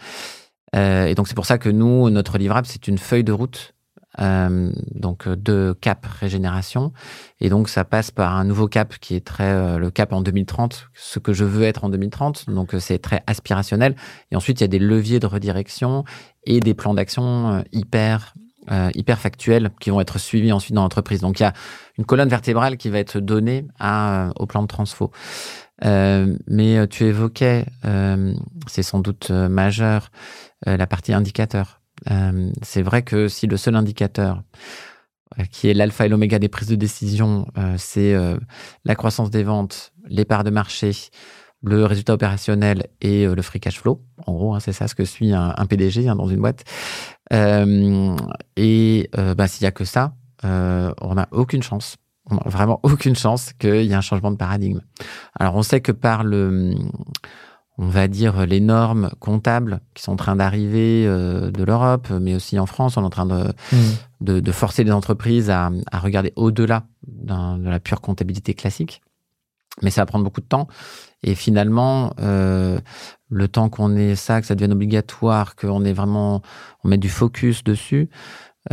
[0.73, 3.73] et donc, c'est pour ça que nous, notre livrable, c'est une feuille de route
[4.21, 6.91] euh, donc euh, de cap régénération.
[7.39, 10.21] Et donc ça passe par un nouveau cap qui est très euh, le cap en
[10.21, 12.49] 2030, ce que je veux être en 2030.
[12.49, 13.95] Donc c'est très aspirationnel.
[14.31, 16.03] Et ensuite il y a des leviers de redirection
[16.43, 18.33] et des plans d'action hyper
[18.93, 21.21] hyper factuels qui vont être suivis ensuite dans l'entreprise.
[21.21, 21.53] Donc il y a
[21.97, 23.65] une colonne vertébrale qui va être donnée
[24.35, 25.11] au plan de transfo.
[25.81, 27.65] mais tu évoquais,
[28.67, 30.11] c'est sans doute majeur,
[30.67, 31.78] la partie indicateur.
[32.09, 34.43] Euh, c'est vrai que si le seul indicateur
[35.39, 38.15] euh, qui est l'alpha et l'oméga des prises de décision, euh, c'est
[38.85, 40.91] la croissance des ventes, les parts de marché,
[41.61, 44.01] le résultat opérationnel et le free cash flow.
[44.25, 46.63] En gros, hein, c'est ça ce que suit un, PDG hein, dans une boîte.
[47.31, 51.97] et bah, s'il y a que ça, on n'a aucune chance.
[52.45, 54.81] vraiment aucune chance qu'il y ait un changement de paradigme.
[55.37, 56.75] Alors, on sait que par le
[57.81, 62.35] on va dire, les normes comptables qui sont en train d'arriver euh, de l'Europe, mais
[62.35, 62.97] aussi en France.
[62.97, 64.41] On est en train de, mmh.
[64.41, 69.01] de, forcer les entreprises à, à regarder au-delà de la pure comptabilité classique.
[69.81, 70.67] Mais ça va prendre beaucoup de temps.
[71.23, 72.79] Et finalement, euh,
[73.29, 76.41] le temps qu'on ait ça, que ça devienne obligatoire, qu'on ait vraiment,
[76.83, 78.09] on met du focus dessus,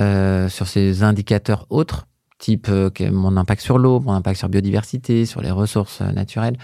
[0.01, 5.27] euh, sur ces indicateurs autres, type euh, mon impact sur l'eau, mon impact sur biodiversité,
[5.27, 6.57] sur les ressources naturelles,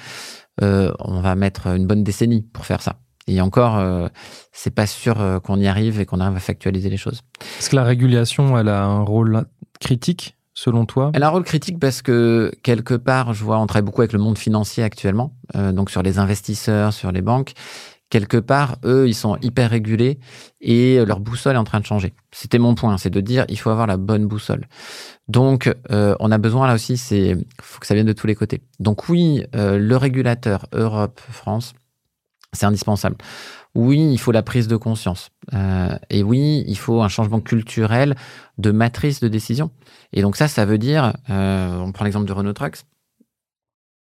[0.62, 2.96] euh, on va mettre une bonne décennie pour faire ça.
[3.26, 4.08] Et encore, euh,
[4.52, 7.22] c'est pas sûr euh, qu'on y arrive et qu'on arrive à factualiser les choses.
[7.58, 9.44] Est-ce que la régulation, elle a un rôle
[9.80, 11.12] critique selon toi?
[11.14, 14.12] Elle a un rôle critique parce que quelque part, je vois, on travaille beaucoup avec
[14.12, 17.52] le monde financier actuellement, donc sur les investisseurs, sur les banques,
[18.10, 20.18] quelque part, eux, ils sont hyper régulés
[20.60, 22.12] et leur boussole est en train de changer.
[22.30, 24.66] C'était mon point, c'est de dire il faut avoir la bonne boussole.
[25.32, 28.34] Donc, euh, on a besoin là aussi, c'est faut que ça vienne de tous les
[28.34, 28.60] côtés.
[28.80, 31.72] Donc oui, euh, le régulateur Europe, France,
[32.52, 33.16] c'est indispensable.
[33.74, 35.30] Oui, il faut la prise de conscience.
[35.54, 38.14] Euh, et oui, il faut un changement culturel
[38.58, 39.70] de matrice de décision.
[40.12, 42.82] Et donc ça, ça veut dire, on prend l'exemple de Renault Trucks,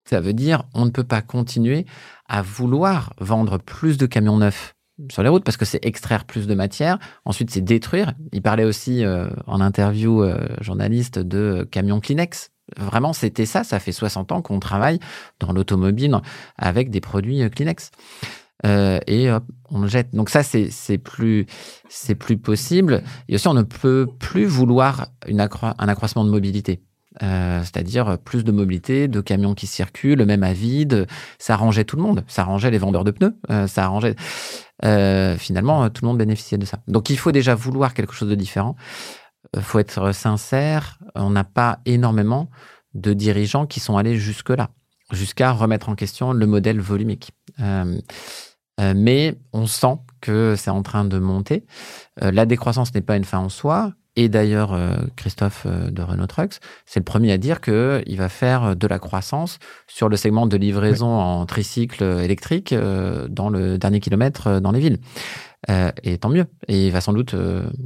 [0.07, 1.87] ça veut dire on ne peut pas continuer
[2.27, 4.74] à vouloir vendre plus de camions neufs
[5.11, 6.99] sur les routes parce que c'est extraire plus de matière.
[7.25, 8.13] Ensuite, c'est détruire.
[8.31, 12.51] Il parlait aussi euh, en interview euh, journaliste de camions Kleenex.
[12.77, 13.63] Vraiment, c'était ça.
[13.63, 14.99] Ça fait 60 ans qu'on travaille
[15.39, 16.15] dans l'automobile
[16.57, 17.91] avec des produits euh, Kleenex.
[18.63, 20.15] et hop, on le jette.
[20.15, 21.45] Donc ça, c'est plus
[22.19, 23.03] plus possible.
[23.27, 26.81] Et aussi, on ne peut plus vouloir un accroissement de mobilité.
[27.23, 31.07] Euh, c'est-à-dire plus de mobilité, de camions qui circulent, même à vide.
[31.39, 32.23] Ça arrangeait tout le monde.
[32.27, 33.35] Ça arrangeait les vendeurs de pneus.
[33.49, 34.15] Euh, ça arrangeait.
[34.83, 36.79] Euh, finalement, tout le monde bénéficiait de ça.
[36.87, 38.75] Donc, il faut déjà vouloir quelque chose de différent.
[39.55, 40.99] Il faut être sincère.
[41.15, 42.49] On n'a pas énormément
[42.93, 44.69] de dirigeants qui sont allés jusque-là,
[45.11, 47.31] jusqu'à remettre en question le modèle volumique.
[48.79, 51.65] mais on sent que c'est en train de monter.
[52.19, 53.93] la décroissance n'est pas une fin en soi.
[54.15, 58.29] Et d'ailleurs, euh, Christophe euh, de Renault Trucks, c'est le premier à dire qu'il va
[58.29, 63.77] faire de la croissance sur le segment de livraison en tricycle électrique euh, dans le
[63.77, 64.99] dernier kilomètre dans les villes.
[66.03, 66.45] et tant mieux.
[66.67, 67.35] Et il va sans doute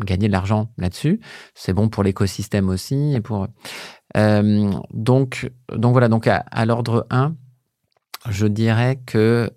[0.06, 1.22] gagner de l'argent là-dessus.
[1.56, 3.14] C'est bon pour l'écosystème aussi.
[3.16, 3.48] Et pour
[4.94, 6.10] donc, donc voilà.
[6.10, 7.36] Donc à, à l'ordre 1,
[8.30, 9.50] je dirais que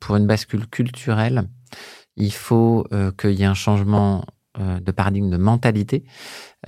[0.00, 1.44] pour une bascule culturelle,
[2.16, 2.84] il faut
[3.16, 4.24] qu'il y ait un changement
[4.58, 6.04] euh, de paradigme de mentalité.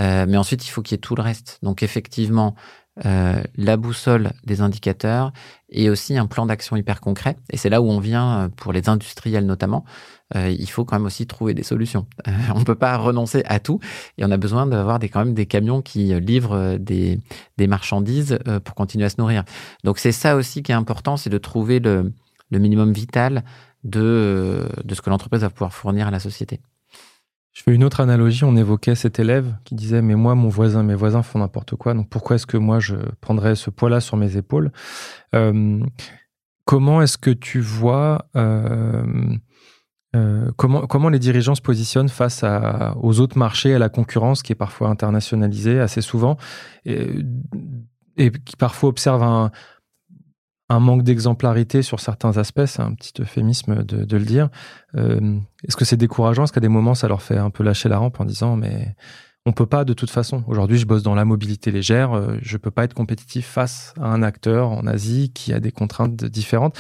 [0.00, 1.58] Euh, mais ensuite, il faut qu'il y ait tout le reste.
[1.62, 2.54] Donc effectivement,
[3.02, 5.32] la boussole des indicateurs
[5.70, 7.38] et aussi un plan d'action hyper concret.
[7.50, 9.86] Et c'est là où on vient, pour les industriels notamment,
[10.34, 12.06] il faut quand même aussi trouver des solutions.
[12.54, 13.80] on ne peut pas renoncer à tout
[14.18, 17.20] et on a besoin d'avoir des, quand même des camions qui livrent des,
[17.56, 19.44] des marchandises pour continuer à se nourrir.
[19.82, 22.12] Donc c'est ça aussi qui est important, c'est de trouver le,
[22.50, 23.44] le minimum vital
[23.84, 26.60] de, de ce que l'entreprise va pouvoir fournir à la société.
[27.60, 28.44] Je fais une autre analogie.
[28.44, 31.92] On évoquait cet élève qui disait Mais moi, mon voisin, mes voisins font n'importe quoi.
[31.92, 34.72] Donc pourquoi est-ce que moi, je prendrais ce poids-là sur mes épaules?
[35.34, 35.78] Euh,
[36.64, 38.24] Comment est-ce que tu vois.
[38.34, 39.04] Euh,
[40.16, 42.46] euh, comment, comment les dirigeants se positionnent face
[43.02, 46.38] aux autres marchés, à la concurrence qui est parfois internationalisée assez souvent
[46.86, 47.08] et,
[48.16, 49.50] et qui parfois observe un,
[50.70, 54.48] un manque d'exemplarité sur certains aspects, c'est un petit euphémisme de, le dire.
[54.94, 56.44] Euh, est-ce que c'est décourageant?
[56.44, 58.94] Est-ce qu'à des moments, ça leur fait un peu lâcher la rampe en disant mais
[59.46, 60.44] on peut pas de toute façon.
[60.46, 64.06] Aujourd'hui, je bosse dans la mobilité légère, euh, je peux pas être compétitif face à
[64.06, 66.78] un acteur en Asie qui a des contraintes différentes.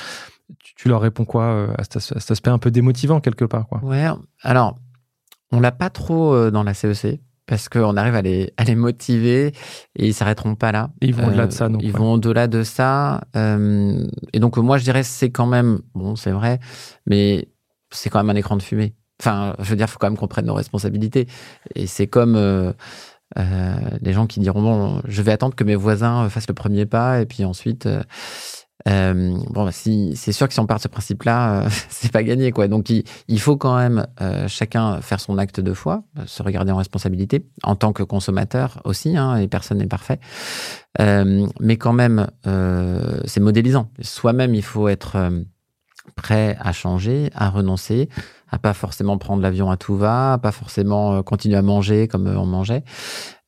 [0.76, 3.82] Tu, leur réponds quoi euh, à cet, aspect un peu démotivant quelque part quoi?
[3.82, 4.06] Ouais,
[4.42, 4.78] alors
[5.50, 7.20] on l'a pas trop dans la CEC
[7.50, 9.48] parce qu'on arrive à les, à les motiver
[9.96, 10.90] et ils s'arrêteront pas là.
[11.00, 11.82] ils vont au-delà de ça, donc.
[11.82, 13.22] Ils vont au-delà de ça.
[13.34, 16.60] Euh, et donc, moi, je dirais, c'est quand même, bon, c'est vrai,
[17.06, 17.48] mais
[17.90, 18.94] c'est quand même un écran de fumée.
[19.20, 21.26] Enfin, je veux dire, il faut quand même qu'on prenne nos responsabilités.
[21.74, 22.72] Et c'est comme euh,
[23.36, 26.86] euh, les gens qui diront, bon, je vais attendre que mes voisins fassent le premier
[26.86, 28.04] pas et puis ensuite euh,
[28.86, 32.22] bon, bah, si, c'est sûr que si on part de ce principe-là, euh, c'est pas
[32.22, 32.68] gagné, quoi.
[32.68, 36.72] Donc, il, il faut quand même euh, chacun faire son acte de foi, se regarder
[36.72, 40.20] en responsabilité, en tant que consommateur aussi, hein, et personne n'est parfait.
[40.98, 42.26] mais quand même,
[43.24, 43.90] c'est modélisant.
[44.00, 45.16] Soi-même, il faut être
[46.16, 48.08] prêt à changer, à renoncer,
[48.50, 52.26] à pas forcément prendre l'avion à tout va, à pas forcément continuer à manger comme
[52.26, 52.82] on mangeait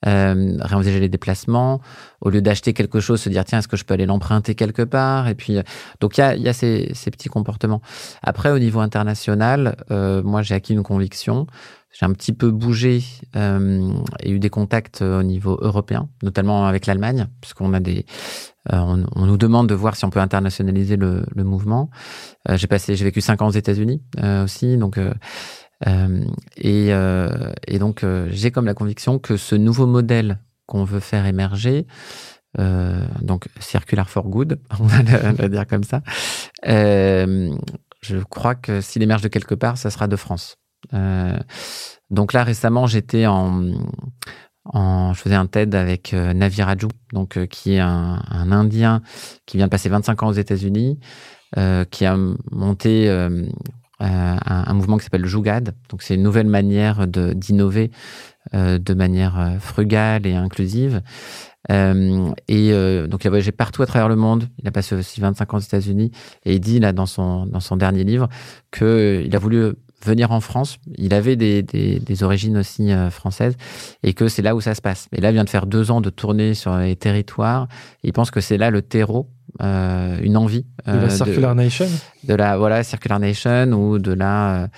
[0.06, 1.80] euh, réenvisager les déplacements,
[2.20, 4.82] au lieu d'acheter quelque chose, se dire tiens, est-ce que je peux aller l'emprunter quelque
[4.82, 5.28] part?
[5.28, 5.62] Et puis, euh,
[6.00, 7.82] donc il y a, y a ces, ces, petits comportements.
[8.22, 11.46] Après, au niveau international, euh, moi j'ai acquis une conviction.
[11.92, 13.04] J'ai un petit peu bougé
[13.36, 18.06] euh, et eu des contacts euh, au niveau européen, notamment avec l'Allemagne, puisqu'on a des,
[18.72, 21.90] euh, on, on, nous demande de voir si on peut internationaliser le, le mouvement.
[22.48, 24.02] j'ai passé, j'ai vécu cinq ans aux États-Unis
[24.42, 24.98] aussi, donc
[25.86, 31.00] et, euh, et, donc, euh, j'ai comme la conviction que ce nouveau modèle qu'on veut
[31.00, 31.86] faire émerger,
[33.22, 36.02] donc circular for good, on va le, dire comme ça,
[36.64, 40.56] je crois que s'il émerge de quelque part, ça sera de France.
[42.10, 43.72] donc là, récemment, j'étais en,
[44.74, 49.02] je faisais un TED avec Navi Raju, donc qui est un, un, Indien
[49.46, 51.00] qui vient de passer 25 ans aux États-Unis,
[51.58, 52.16] euh, qui a
[52.50, 53.08] monté
[54.02, 55.74] euh, un, mouvement qui s'appelle Jougad.
[55.88, 57.90] Donc c'est une nouvelle manière d'innover
[58.54, 61.02] euh, de manière euh, frugale et inclusive.
[61.68, 61.74] Et
[63.08, 64.48] donc il a voyagé partout à travers le monde.
[64.58, 66.10] Il a passé aussi 25 ans aux États-Unis
[66.44, 68.28] et il dit là dans son dans son dernier livre
[68.72, 70.78] que il a voulu venir en France.
[70.96, 73.56] Il avait des, des, des origines aussi françaises
[74.02, 75.08] et que c'est là où ça se passe.
[75.12, 77.68] Et là, il vient de faire deux ans de tournée sur les territoires.
[78.02, 79.28] il pense que c'est là le terreau
[79.60, 80.64] euh, une envie.
[80.86, 81.86] de la euh, Circular Nation
[82.24, 84.68] De la voilà, Circular Nation ou de la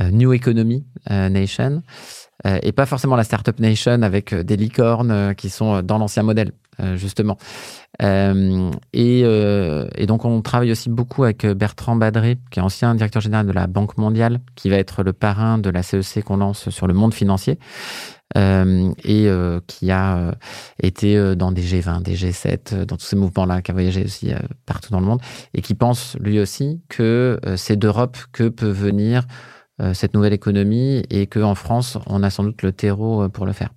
[0.00, 1.82] euh, New Economy Nation.
[2.44, 6.52] et pas forcément la Startup Nation avec des licornes qui sont dans l'ancien modèle,
[6.94, 7.36] justement.
[8.02, 13.46] Et, et, donc, on travaille aussi beaucoup avec Bertrand Badré, qui est ancien directeur général
[13.46, 16.86] de la Banque mondiale, qui va être le parrain de la CEC qu'on lance sur
[16.86, 17.58] le monde financier.
[18.36, 20.32] Euh, et euh, qui a euh,
[20.80, 24.32] été dans des G20, des G7, dans tous ces mouvements-là, qui a voyagé aussi
[24.66, 25.20] partout dans le monde,
[25.52, 29.26] et qui pense lui aussi que c'est d'Europe que peut venir
[29.94, 33.70] cette nouvelle économie et qu'en France, on a sans doute le terreau pour le faire.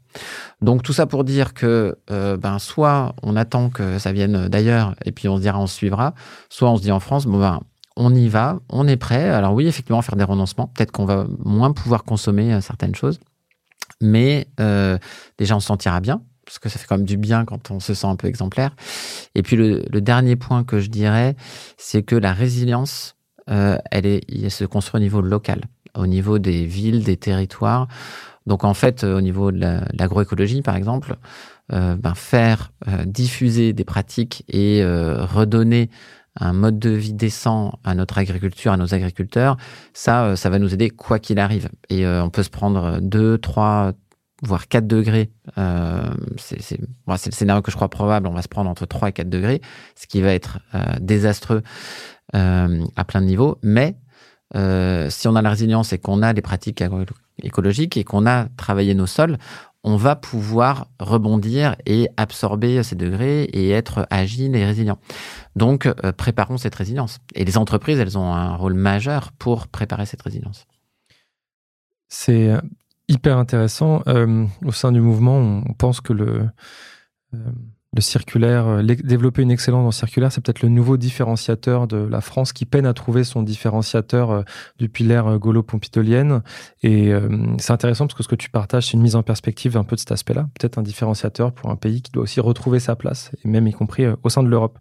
[0.61, 5.11] Donc tout ça pour dire que ben soit on attend que ça vienne d'ailleurs et
[5.11, 6.13] puis on se dira on suivra,
[6.49, 7.61] soit on se dit en France bon ben
[7.95, 9.29] on y va, on est prêt.
[9.29, 10.67] Alors oui, effectivement, faire des renoncements.
[10.67, 13.19] Peut-être qu'on va moins pouvoir consommer certaines choses.
[14.01, 14.97] Mais euh,
[15.37, 17.79] déjà, on se sentira bien, parce que ça fait quand même du bien quand on
[17.79, 18.75] se sent un peu exemplaire.
[19.35, 21.35] Et puis le, dernier point que je dirais,
[21.77, 23.15] c'est que la résilience,
[23.49, 25.61] euh, elle, est, elle se construit au niveau local,
[25.95, 27.87] au niveau des villes, des territoires.
[28.45, 29.59] Donc en fait, au niveau de
[29.93, 31.15] l'agroécologie, par exemple,
[31.71, 32.73] euh, ben faire
[33.05, 35.89] diffuser des pratiques et redonner
[36.39, 39.57] un mode de vie décent à notre agriculture, à nos agriculteurs,
[39.93, 41.69] ça, euh, ça va nous aider quoi qu'il arrive.
[41.89, 43.93] Et euh, on peut se prendre 2, 3,
[44.41, 45.31] voire 4 degrés.
[45.57, 48.27] Euh, c'est le scénario que je crois probable.
[48.27, 49.61] On va se prendre entre 3 et 4 degrés,
[49.95, 50.59] ce qui va être
[50.99, 51.61] désastreux
[52.33, 53.59] à plein de niveaux.
[53.61, 53.95] Mais
[54.53, 56.83] si on a la résilience et qu'on a des pratiques
[57.41, 59.37] écologiques et qu'on a travaillé nos sols,
[59.83, 64.97] on va pouvoir rebondir et absorber ces degrés et être agile et résilient.
[65.55, 67.19] Donc, euh, préparons cette résilience.
[67.35, 70.65] Et les entreprises, elles ont un rôle majeur pour préparer cette résilience.
[72.07, 72.53] C'est
[73.07, 74.03] hyper intéressant.
[74.07, 76.47] Euh, au sein du mouvement, on pense que le,
[77.33, 77.37] euh,
[77.93, 82.21] le circulaire, euh, développer une excellence en circulaire, c'est peut-être le nouveau différenciateur de la
[82.21, 84.41] France qui peine à trouver son différenciateur euh,
[84.79, 86.41] depuis l'ère euh, gaulo-pompidolienne.
[86.81, 87.11] Et
[87.59, 89.95] c'est intéressant parce que ce que tu partages, c'est une mise en perspective un peu
[89.95, 90.49] de cet aspect-là.
[90.59, 93.71] Peut-être un différenciateur pour un pays qui doit aussi retrouver sa place, et même y
[93.71, 94.79] compris au sein de l'Europe.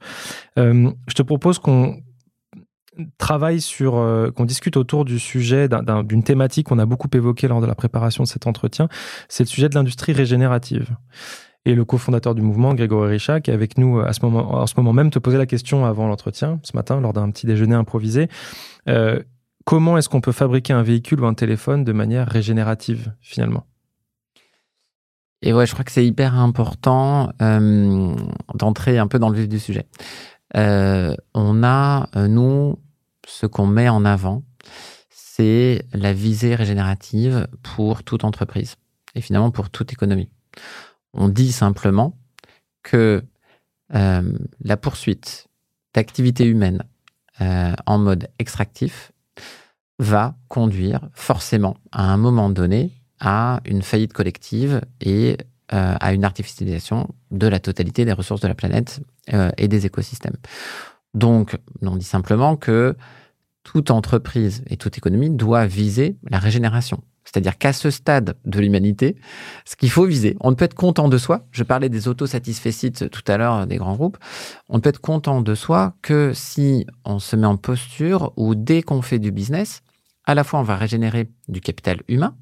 [0.57, 2.01] je te propose qu'on
[3.18, 3.92] travaille sur,
[4.35, 5.68] qu'on discute autour du sujet
[6.05, 8.88] d'une thématique qu'on a beaucoup évoquée lors de la préparation de cet entretien,
[9.29, 10.96] c'est le sujet de l'industrie régénérative
[11.64, 14.55] et le cofondateur du mouvement, Grégory Richat, qui est avec nous euh, à ce moment,
[14.55, 17.46] en ce moment même, te posait la question avant l'entretien, ce matin, lors d'un petit
[17.46, 18.29] déjeuner improvisé.
[18.88, 19.20] Euh,
[19.64, 23.66] comment est-ce qu'on peut fabriquer un véhicule ou un téléphone de manière régénérative, finalement?
[25.40, 28.14] Et ouais, je crois que c'est hyper important euh,
[28.55, 29.87] d'entrer un peu dans le vif du sujet.
[30.55, 32.79] on a, nous,
[33.27, 34.42] ce qu'on met en avant,
[35.11, 38.77] c'est la visée régénérative pour toute entreprise
[39.14, 40.29] et finalement pour toute économie.
[41.14, 42.16] On dit simplement
[42.83, 43.22] que
[43.94, 45.48] euh, la poursuite
[45.94, 46.83] d'activités humaines
[47.40, 49.12] euh, en mode extractif
[49.98, 55.37] va conduire forcément à un moment donné à une faillite collective et
[55.72, 59.01] euh, à une artificialisation de la totalité des ressources de la planète
[59.57, 60.37] et des écosystèmes.
[61.14, 62.96] Donc, on dit simplement que
[63.62, 67.03] toute entreprise et toute économie doit viser la régénération.
[67.33, 69.16] C'est-à-dire qu'à ce stade de l'humanité,
[69.64, 71.47] ce qu'il faut viser, on ne peut être content de soi.
[71.51, 74.18] Je parlais des autosatisfaits tout à l'heure des grands groupes.
[74.68, 78.55] On ne peut être content de soi que si on se met en posture où
[78.55, 79.83] dès qu'on fait du business,
[80.27, 82.37] à la fois on va régénérer du capital humain,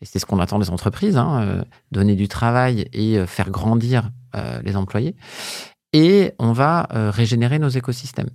[0.00, 3.50] et c'est ce qu'on attend des entreprises, hein, euh, donner du travail et euh, faire
[3.50, 5.16] grandir euh, les employés,
[5.92, 8.28] et on va régénérer nos écosystèmes.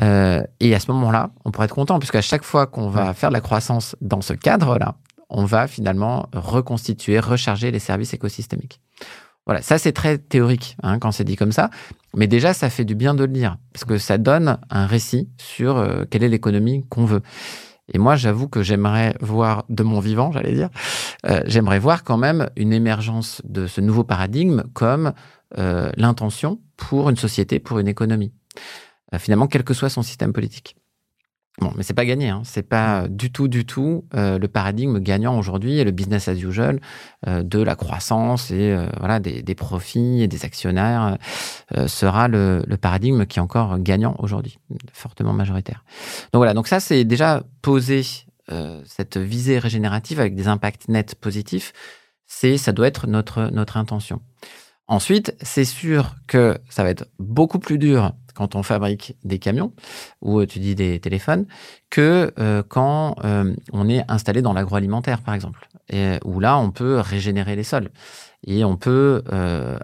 [0.00, 3.30] Euh, et à ce moment-là, on pourrait être content, puisqu'à chaque fois qu'on va faire
[3.30, 4.94] de la croissance dans ce cadre-là,
[5.30, 8.80] on va finalement reconstituer, recharger les services écosystémiques.
[9.46, 11.70] Voilà, ça c'est très théorique hein, quand c'est dit comme ça,
[12.14, 15.28] mais déjà ça fait du bien de le dire, parce que ça donne un récit
[15.38, 17.22] sur euh, quelle est l'économie qu'on veut.
[17.92, 20.68] Et moi, j'avoue que j'aimerais voir de mon vivant, j'allais dire,
[21.26, 25.12] euh, j'aimerais voir quand même une émergence de ce nouveau paradigme comme
[25.96, 28.32] l'intention pour une société, pour une économie.
[29.14, 30.76] Euh, finalement, quel que soit son système politique.
[31.58, 32.28] Bon, mais c'est pas gagné.
[32.28, 32.42] Hein.
[32.44, 36.34] C'est pas du tout, du tout euh, le paradigme gagnant aujourd'hui et le business as
[36.34, 36.80] usual
[37.26, 41.18] euh, de la croissance et voilà des, des, profits et des actionnaires
[41.86, 44.58] sera le, le, paradigme qui est encore gagnant aujourd'hui,
[44.92, 45.84] fortement majoritaire.
[46.32, 46.54] Donc voilà.
[46.54, 48.02] Donc ça, c'est déjà poser
[48.84, 51.72] cette visée régénérative avec des impacts nets positifs.
[52.26, 54.20] C'est, ça doit être notre notre intention.
[54.90, 59.72] Ensuite, c'est sûr que ça va être beaucoup plus dur quand on fabrique des camions
[60.20, 61.46] ou euh, tu dis des téléphones
[61.90, 65.68] que euh, quand euh, on est installé dans l'agroalimentaire par exemple
[66.24, 67.90] où là on peut régénérer les sols
[68.46, 69.24] et on peut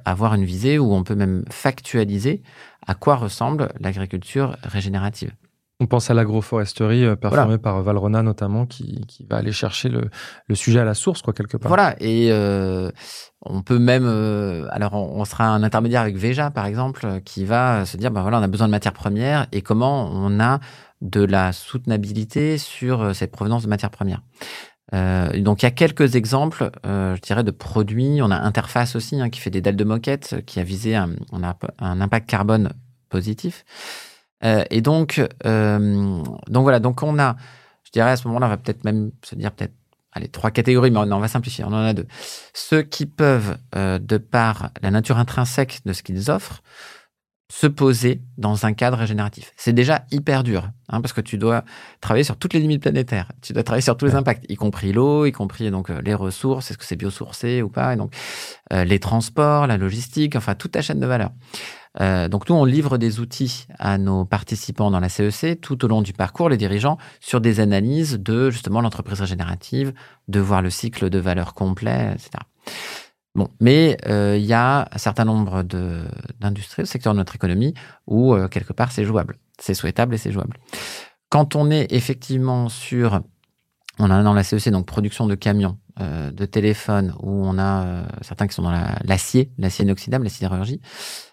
[0.05, 2.45] avoir une visée où on peut même factualiser
[2.87, 5.33] à quoi ressemble l'agriculture régénérative.
[5.79, 10.09] On pense à l'agroforesterie euh, performée par Valrona notamment, qui, qui, va aller chercher le,
[10.49, 11.69] le, sujet à la source, quoi, quelque part.
[11.69, 12.91] Voilà, et euh,
[13.43, 17.85] on peut même, euh, alors on, sera un intermédiaire avec Veja, par exemple, qui va
[17.85, 20.61] se dire, ben voilà, on a besoin de matières premières et comment on a
[21.03, 24.23] de la soutenabilité sur cette provenance de matières premières.
[24.95, 28.21] Euh, donc il y a quelques exemples, euh, je dirais, de produits.
[28.23, 31.11] On a Interface aussi, hein, qui fait des dalles de moquette, qui a visé un,
[31.33, 32.73] on a un impact carbone
[33.09, 33.65] positif.
[34.47, 37.37] Euh, et donc, euh, donc voilà, donc on a,
[37.85, 39.75] je dirais à ce moment-là, on va peut-être même se dire peut-être,
[40.13, 42.07] allez, trois catégories, mais on, va simplifier, on en a deux.
[42.55, 46.63] Ceux qui peuvent, euh, de par la nature intrinsèque de ce qu'ils offrent,
[47.49, 49.53] se poser dans un cadre régénératif.
[49.57, 51.65] C'est déjà hyper dur, hein, parce que tu dois
[52.01, 53.31] travailler sur toutes les limites planétaires.
[53.41, 56.71] Tu dois travailler sur tous les impacts, y compris l'eau, y compris donc les ressources,
[56.71, 58.13] est-ce que c'est biosourcé ou pas, et donc
[58.73, 61.31] les transports, la logistique, enfin toute ta chaîne de valeur.
[62.01, 65.85] Euh, donc nous, on livre des outils à nos participants dans la CEC e tout
[65.85, 69.93] au long du parcours, les dirigeants, sur des analyses de justement l'entreprise régénérative,
[70.29, 72.31] de voir le cycle de valeur complet, etc.
[73.37, 77.75] Bon, mais euh, il y a un certain nombre d'industries, de secteurs de notre économie,
[78.07, 80.57] où euh, quelque part c'est jouable, c'est souhaitable et c'est jouable.
[81.29, 83.21] Quand on est effectivement sur,
[83.99, 88.07] on a dans la CEC e donc production de camions, de téléphones, où on a
[88.21, 88.73] certains qui sont dans
[89.05, 90.81] l'acier, l'acier inoxydable, la sidérurgie.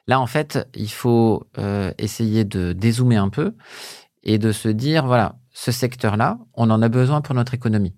[0.07, 3.55] Là, en fait, il faut euh, essayer de dézoomer un peu
[4.23, 7.93] et de se dire, voilà, ce secteur-là, on en a besoin pour notre économie.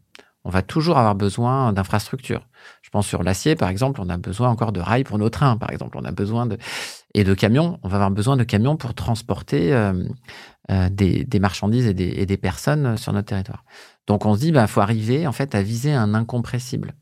[0.46, 2.48] On va toujours avoir besoin d'infrastructures.
[2.84, 5.58] Je pense sur l'acier, par exemple, on a besoin encore de rails pour nos trains,
[5.58, 5.98] par exemple.
[6.00, 6.58] On a besoin de
[7.16, 7.80] et de camions.
[7.82, 10.04] On va avoir besoin de camions pour transporter euh,
[10.70, 13.66] euh, des, marchandises et des, personnes sur notre territoire.
[14.06, 16.94] Donc on se dit, il bah, faut arriver en fait à viser un incompressible.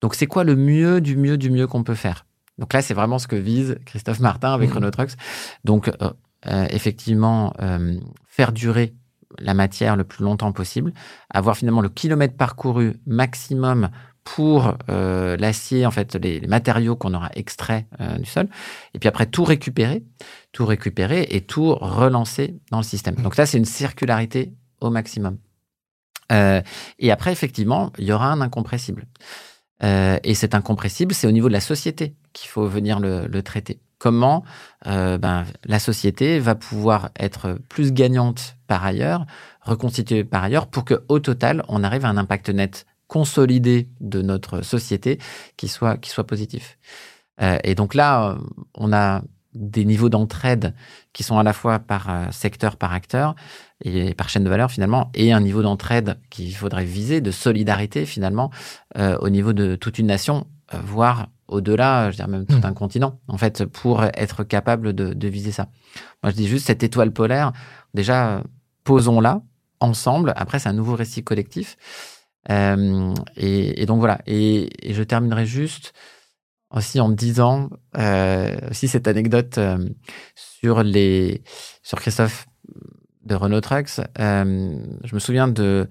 [0.00, 2.26] Donc c'est quoi le mieux du mieux du mieux qu'on peut faire?
[2.58, 4.74] Donc là, c'est vraiment ce que vise Christophe Martin avec mmh.
[4.74, 5.12] Renault Trucks.
[5.64, 5.90] Donc
[6.70, 7.54] effectivement,
[8.26, 8.94] faire durer
[9.38, 10.92] la matière le plus longtemps possible,
[11.30, 13.90] avoir finalement le kilomètre parcouru maximum
[14.24, 18.48] pour euh, l'acier, en fait, les, matériaux qu'on aura extraits euh, du sol,
[18.94, 20.04] et puis après tout récupérer,
[20.52, 23.16] tout récupérer et tout relancer dans le système.
[23.16, 25.38] Donc ça, c'est une circularité au maximum.
[26.32, 26.62] Euh,
[26.98, 29.06] et après, effectivement, il y aura un incompressible.
[29.82, 34.42] et cet incompressible, c'est au niveau de la société qu'il faut venir le traiter comment
[34.86, 39.26] euh, ben, la société va pouvoir être plus gagnante par ailleurs,
[39.60, 44.22] reconstituée par ailleurs, pour que au total, on arrive à un impact net consolidé de
[44.22, 45.18] notre société
[45.56, 46.78] qui soit, qui soit positif.
[47.42, 48.38] Euh, et donc là,
[48.74, 49.22] on a
[49.52, 50.74] des niveaux d'entraide
[51.12, 53.34] qui sont à la fois par euh, secteur, par acteur
[53.84, 58.06] et par chaîne de valeur finalement, et un niveau d'entraide qu'il faudrait viser, de solidarité
[58.06, 58.50] finalement,
[58.96, 60.46] au niveau de toute une nation,
[60.84, 62.64] voire au-delà, je dirais même tout hmm.
[62.64, 65.68] un continent, en fait, pour être capable de, viser ça.
[66.22, 67.52] Moi, je dis juste cette étoile polaire,
[67.92, 68.42] déjà,
[68.84, 69.42] posons-la
[69.80, 70.32] ensemble.
[70.36, 71.76] Après, c'est un nouveau récit collectif.
[72.50, 74.20] Euh, et, donc voilà.
[74.26, 75.92] Et, je terminerai juste
[76.70, 79.88] aussi en disant euh, aussi cette anecdote euh,
[80.36, 81.42] sur les
[81.82, 82.46] sur Christophe
[83.24, 84.00] de Renault Trucks.
[84.16, 85.88] je me souviens de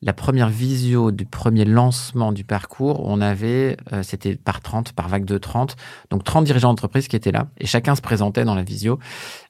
[0.00, 5.08] la première visio du premier lancement du parcours, on avait, euh, c'était par 30, par
[5.08, 5.76] vague de 30,
[6.10, 8.98] donc 30 dirigeants d'entreprise qui étaient là, et chacun se présentait dans la visio.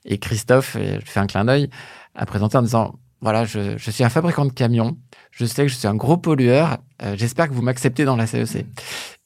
[0.07, 1.69] Et Christophe, je fais un clin d'œil,
[2.15, 4.97] a présenté en disant, voilà, je, suis un fabricant de camions,
[5.33, 8.27] je sais que je suis un gros pollueur, euh, j'espère que vous m'acceptez dans la
[8.27, 8.65] CEC.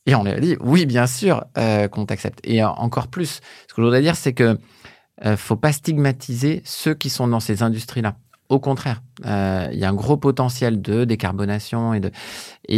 [0.06, 2.40] Et on lui a dit, oui, bien sûr euh, qu'on t'accepte.
[2.42, 4.58] Et encore plus, ce que je voudrais dire, c'est que
[5.36, 8.16] faut pas stigmatiser ceux qui sont dans ces industries-là.
[8.52, 12.02] Au contraire, euh, il y a un gros potentiel de décarbonation et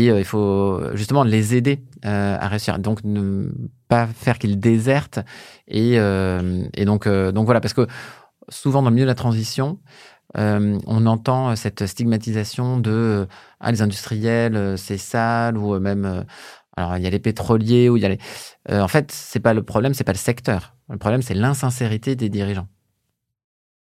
[0.08, 2.78] euh, il faut justement les aider euh, à réussir.
[2.78, 3.48] Donc ne
[3.88, 5.18] pas faire qu'ils désertent
[5.66, 7.88] et, et donc donc voilà parce que
[8.50, 9.80] souvent dans le milieu de la transition,
[10.36, 13.26] on entend cette stigmatisation de
[13.58, 16.24] ah, les industriels c'est sale ou même
[16.76, 18.18] alors il y a les pétroliers ou il y a les
[18.70, 22.28] en fait c'est pas le problème c'est pas le secteur le problème c'est l'insincérité des
[22.28, 22.68] dirigeants.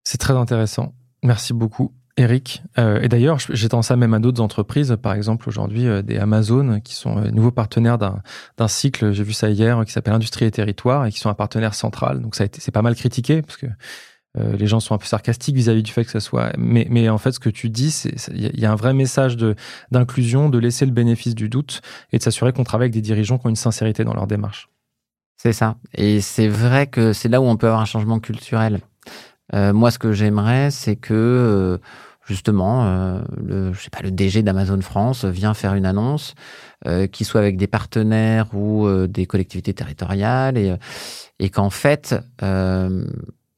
[0.02, 0.92] C'est très intéressant.
[1.26, 1.92] Merci beaucoup.
[2.18, 6.16] Eric, euh, et d'ailleurs, j'étends ça même à d'autres entreprises, par exemple aujourd'hui euh, des
[6.16, 10.46] Amazon qui sont euh, nouveaux partenaires d'un cycle, j'ai vu ça hier, qui s'appelle Industrie
[10.46, 12.22] et Territoire et qui sont un partenaire central.
[12.22, 13.66] Donc ça c'est pas mal critiqué parce que
[14.38, 16.52] les gens sont un peu sarcastiques vis-à-vis du fait que ça soit.
[16.58, 19.38] Mais, mais en fait, ce que tu dis, c'est il y a un vrai message
[19.38, 19.54] de
[19.90, 21.80] d'inclusion, de laisser le bénéfice du doute
[22.12, 24.68] et de s'assurer qu'on travaille avec des dirigeants qui ont une sincérité dans leur démarche.
[25.38, 25.76] C'est ça.
[25.94, 28.80] Et c'est vrai que c'est là où on peut avoir un changement culturel.
[29.54, 31.78] Euh, moi, ce que j'aimerais, c'est que euh,
[32.26, 36.34] justement, euh, le, je sais pas, le DG d'Amazon France vient faire une annonce,
[36.86, 40.74] euh, qui soit avec des partenaires ou des collectivités territoriales, et,
[41.38, 42.14] et qu'en fait,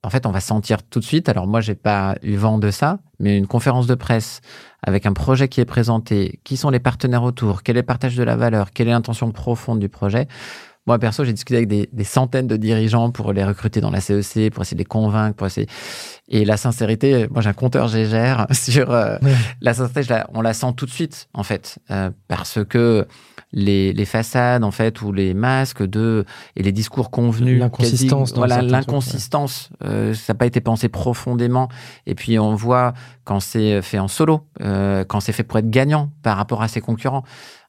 [0.04, 1.28] en fait, on va sentir tout de suite.
[1.28, 4.40] Alors moi, j'ai pas eu vent de ça, mais une conférence de presse
[4.82, 8.14] avec un projet qui est présenté, qui sont les partenaires autour, quel est le partage
[8.16, 10.28] de la valeur, quelle est l'intention profonde du projet.
[10.88, 14.50] Moi, perso, j'ai discuté avec des, centaines de dirigeants pour les recruter dans la CEC,
[14.50, 15.66] pour essayer de les convaincre, pour essayer.
[16.28, 19.18] Et la sincérité, moi, j'ai un compteur Gégère sur euh,
[19.60, 23.06] la sincérité, on la sent tout de suite, en fait, euh, parce que
[23.52, 26.24] les, les, façades, en fait, ou les masques de
[26.56, 31.68] et les discours convenus, l'inconsistance, voilà, l'inconsistance, euh, ça n'a pas été pensé profondément.
[32.06, 36.10] Et puis on voit quand c'est fait en solo, quand c'est fait pour être gagnant
[36.22, 37.24] par rapport à ses concurrents.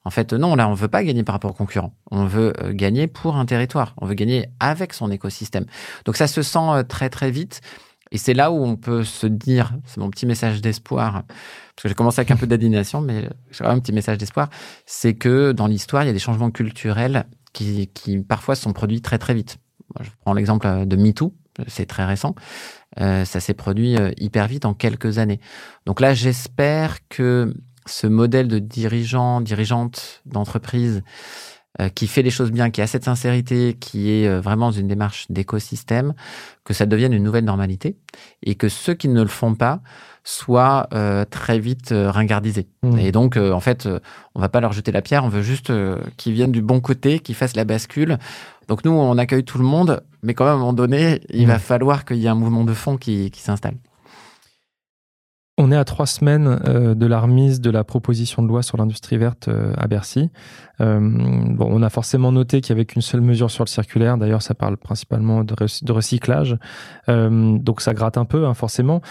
[0.10, 1.94] En fait, non, là, on ne veut pas gagner par rapport aux concurrents.
[2.10, 3.94] On veut euh, gagner pour un territoire.
[3.98, 5.68] On veut gagner avec son écosystème.
[6.04, 7.62] Donc ça se sent euh, très très vite.
[8.12, 11.90] Et c'est là où on peut se dire, c'est mon petit message d'espoir, parce que
[11.90, 14.50] j'ai commencé avec un peu d'indignation, mais j'ai un petit message d'espoir,
[14.88, 19.04] c'est que dans l'histoire, il y a des changements culturels qui, qui parfois sont produits
[19.04, 19.58] très très vite.
[20.02, 21.36] Je prends l'exemple euh, de MeToo,
[21.68, 22.34] c'est très récent.
[22.98, 25.40] ça s'est produit hyper vite en quelques années.
[25.86, 27.54] Donc là, j'espère que
[27.90, 31.04] ce modèle de dirigeant, dirigeante d'entreprise
[31.80, 34.88] euh, qui fait les choses bien, qui a cette sincérité, qui est euh, vraiment une
[34.88, 36.14] démarche d'écosystème,
[36.66, 37.96] que ça devienne une nouvelle normalité
[38.44, 39.80] et que ceux qui ne le font pas
[40.24, 42.68] soient euh, très vite ringardisés.
[42.84, 42.98] Mmh.
[42.98, 43.88] Et donc, en fait,
[44.36, 45.72] on va pas leur jeter la pierre, on veut juste
[46.18, 48.18] qu'ils viennent du bon côté, qu'ils fassent la bascule.
[48.68, 51.46] Donc nous, on accueille tout le monde, mais quand même, à un moment donné, il
[51.46, 51.50] mmh.
[51.50, 53.76] va falloir qu'il y ait un mouvement de fond qui, qui s'installe.
[55.62, 58.78] On est à trois semaines euh, de la remise de la proposition de loi sur
[58.78, 60.30] l'industrie verte euh, à Bercy.
[60.80, 64.18] Euh, bon, on a forcément noté qu'il n'y avait qu'une seule mesure sur le circulaire.
[64.18, 65.54] D'ailleurs, ça parle principalement de,
[65.92, 66.58] recyclage.
[67.10, 69.02] donc, ça gratte un peu, hein, forcément.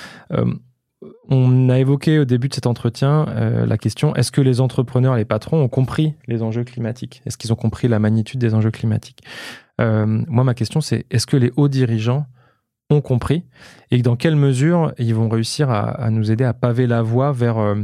[1.29, 3.27] on a évoqué au début de cet entretien
[3.67, 7.21] la question est-ce que les entrepreneurs, les patrons ont compris les enjeux climatiques?
[7.27, 9.23] Est-ce qu'ils ont compris la magnitude des enjeux climatiques?
[9.79, 12.25] Moi, ma question, c'est est-ce que les hauts dirigeants
[12.91, 13.45] ont compris
[13.91, 17.59] et dans quelle mesure ils vont réussir à, nous aider à paver la voie vers
[17.59, 17.77] euh,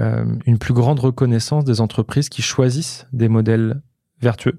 [0.00, 3.82] euh, une plus grande reconnaissance des entreprises qui choisissent des modèles
[4.20, 4.58] vertueux.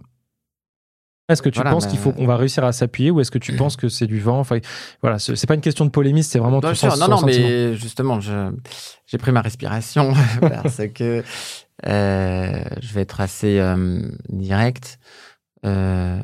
[1.30, 3.53] Est-ce que tu penses qu'il faut qu'on va réussir à s'appuyer ou est-ce que tu
[3.57, 4.39] penses que c'est du vent?
[4.39, 4.59] Enfin,
[5.01, 6.67] voilà, c'est pas une question de polémiste, c'est vraiment tout
[6.99, 11.24] Non, non, mais justement, j'ai pris ma respiration parce que
[11.88, 13.59] euh, je vais être assez
[14.30, 14.99] direct.
[15.63, 16.21] je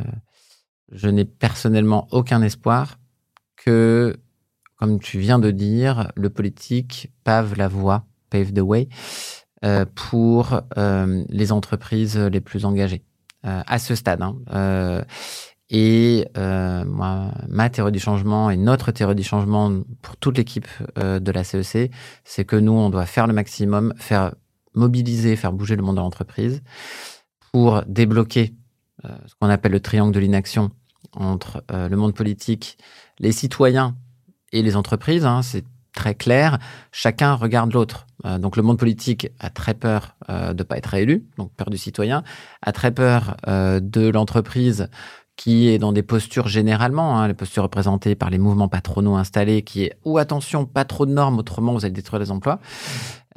[1.08, 2.99] n'ai personnellement aucun espoir
[3.64, 4.18] que,
[4.78, 8.90] comme tu viens de dire, le politique pave la voie, pave the way,
[9.66, 13.04] euh, pour euh, les entreprises les plus engagées
[13.46, 14.22] euh, à ce stade.
[14.22, 15.04] Hein.
[15.70, 21.32] et moi, ma théorie du changement et notre théorie du changement pour toute l'équipe de
[21.32, 21.92] la CEC,
[22.24, 24.34] c'est que nous, on doit faire le maximum, faire
[24.74, 26.64] mobiliser, faire bouger le monde de l'entreprise
[27.52, 28.54] pour débloquer
[29.04, 30.72] ce qu'on appelle le triangle de l'inaction
[31.14, 32.78] entre le monde politique,
[33.20, 33.96] les citoyens
[34.52, 35.64] et les entreprises, hein, c'est
[35.94, 36.60] très clair,
[36.92, 38.08] chacun regarde l'autre.
[38.26, 41.52] Euh, donc le monde politique a très peur euh, de ne pas être réélu, donc
[41.54, 42.24] peur du citoyen,
[42.62, 44.90] a très peur euh, de l'entreprise
[45.36, 49.62] qui est dans des postures généralement, hein, les postures représentées par les mouvements patronaux installés,
[49.62, 52.60] qui est ou attention, pas trop de normes, autrement vous allez détruire les emplois.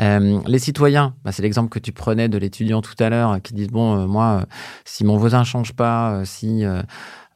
[0.00, 3.68] les citoyens, bah, c'est l'exemple que tu prenais de l'étudiant tout à l'heure, qui disent
[3.70, 4.46] bon, moi,
[4.84, 6.64] si mon voisin change pas, si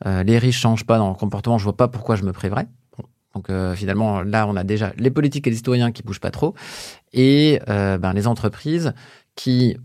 [0.05, 2.69] euh, les riches changent pas dans leur comportement, je vois pas pourquoi je me priverais.
[3.35, 6.31] Donc euh, finalement, là, on a déjà les politiques et les citoyens qui bougent pas
[6.31, 6.55] trop,
[7.13, 8.95] et euh, ben, les entreprises
[9.35, 9.77] qui,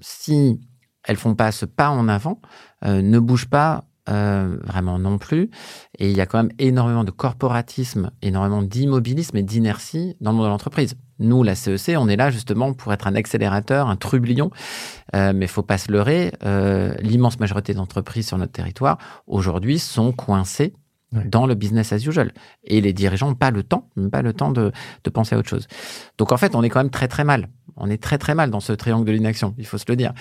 [0.00, 0.60] si
[1.04, 2.40] elles font pas ce pas en avant,
[2.84, 5.50] ne bougent pas vraiment non plus.
[5.98, 10.36] Et il y a quand même énormément de corporatisme, énormément d'immobilisme et d'inertie dans le
[10.36, 10.96] monde de l'entreprise.
[11.20, 14.50] Nous, la CEC, on est là justement pour être un accélérateur, un trublion.
[15.14, 20.12] Euh, mais faut pas se leurrer, euh, l'immense majorité d'entreprises sur notre territoire aujourd'hui sont
[20.12, 20.74] coincées
[21.12, 22.32] dans le business as usual.
[22.64, 24.72] Et les dirigeants n'ont pas le temps, pas le temps de,
[25.04, 25.66] de, penser à autre chose.
[26.18, 27.48] Donc en fait, on est quand même très très mal.
[27.76, 30.12] On est très très mal dans ce triangle de l'inaction, il faut se le dire.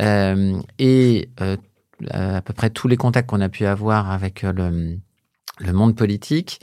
[0.00, 1.56] Euh, et euh,
[2.10, 4.98] à peu près tous les contacts qu'on a pu avoir avec le,
[5.58, 6.60] le monde politique,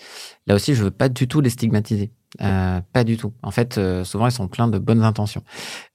[0.48, 2.12] là aussi, je veux pas du tout les stigmatiser.
[2.40, 3.34] Euh, pas du tout.
[3.44, 5.44] En fait, euh, souvent, ils sont pleins de bonnes intentions.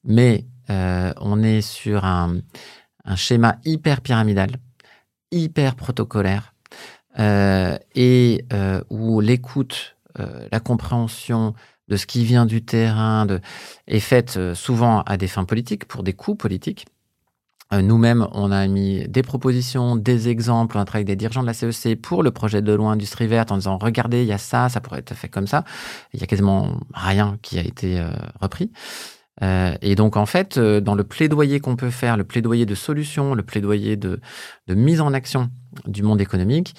[0.05, 2.41] Mais euh, on est sur un,
[3.15, 4.51] schéma hyper pyramidal,
[5.31, 6.55] hyper protocolaire,
[7.19, 8.45] et
[8.91, 11.55] où l'écoute, la compréhension
[11.87, 13.29] de ce qui vient du terrain
[13.87, 16.87] est faite souvent à des fins politiques, pour des coûts politiques.
[17.73, 21.43] Euh, nous-mêmes, on a mis des propositions, des exemples, on a travaillé avec des dirigeants
[21.43, 24.33] de la CEC pour le projet de loi Industrie verte en disant regardez, il y
[24.33, 25.65] a ça, ça pourrait être fait comme ça.
[26.15, 28.11] Il y a quasiment rien qui a été euh,
[28.41, 28.71] repris.
[29.43, 33.35] Euh, et donc en fait, dans le plaidoyer qu'on peut faire, le plaidoyer de solution,
[33.35, 34.21] le plaidoyer de,
[34.69, 35.51] de mise en action
[35.87, 36.75] du monde économique,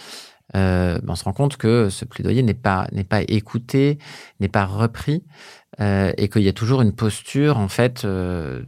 [0.54, 4.00] ben, on se rend compte que ce plaidoyer n'est pas n'est pas écouté,
[4.40, 5.26] n'est pas repris,
[5.78, 8.08] et qu'il y a toujours une posture en fait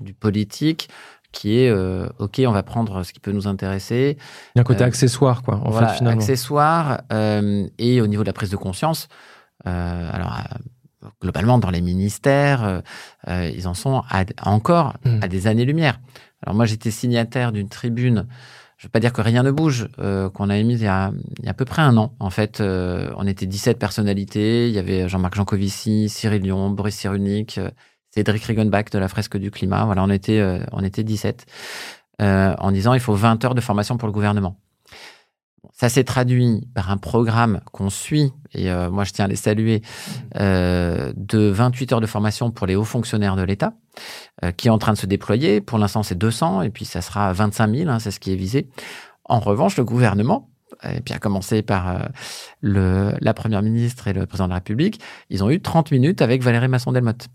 [0.02, 0.90] du politique
[1.32, 4.18] qui est euh, ok, on va prendre ce qui peut nous intéresser.
[4.56, 5.62] Il y a un côté euh, accessoire, quoi.
[5.64, 6.20] En fait, finalement.
[6.20, 9.08] accessoire euh, et au niveau de la prise de conscience.
[9.66, 10.42] alors
[11.22, 12.82] globalement, dans les ministères,
[13.28, 14.04] ils en sont
[14.44, 15.20] encore hmm.
[15.22, 16.00] à des années-lumière.
[16.44, 18.28] Alors moi, j'étais signataire d'une tribune.
[18.78, 19.90] Je ne veux pas dire que rien ne bouge,
[20.34, 22.16] qu'on a émise il y a, il y a à peu près un an.
[22.20, 24.68] En fait, on était 17 personnalités.
[24.68, 27.60] Il y avait Jean-Marc Jancovici, Cyril Lyon, Boris Cyrulnik,
[28.12, 29.86] Cédric Riegenbach de la fresque du climat.
[29.86, 31.46] Voilà, on était, euh, on était 17
[32.22, 34.58] euh, en disant il faut 20 heures de formation pour le gouvernement.
[35.74, 39.38] Ça s'est traduit par un programme qu'on suit, et euh, moi je tiens à les
[39.38, 39.82] saluer,
[40.36, 43.74] de 28 heures de formation pour les hauts fonctionnaires de l'État,
[44.58, 45.62] qui est en train de se déployer.
[45.62, 48.36] Pour l'instant, c'est 200, et puis ça sera 25 000, hein, c'est ce qui est
[48.36, 48.68] visé.
[49.24, 50.50] En revanche, le gouvernement,
[50.84, 52.10] et puis à commencer par
[52.62, 55.00] la Première ministre et le Président de la République,
[55.30, 57.28] ils ont eu 30 minutes avec Valérie Masson-Delmotte.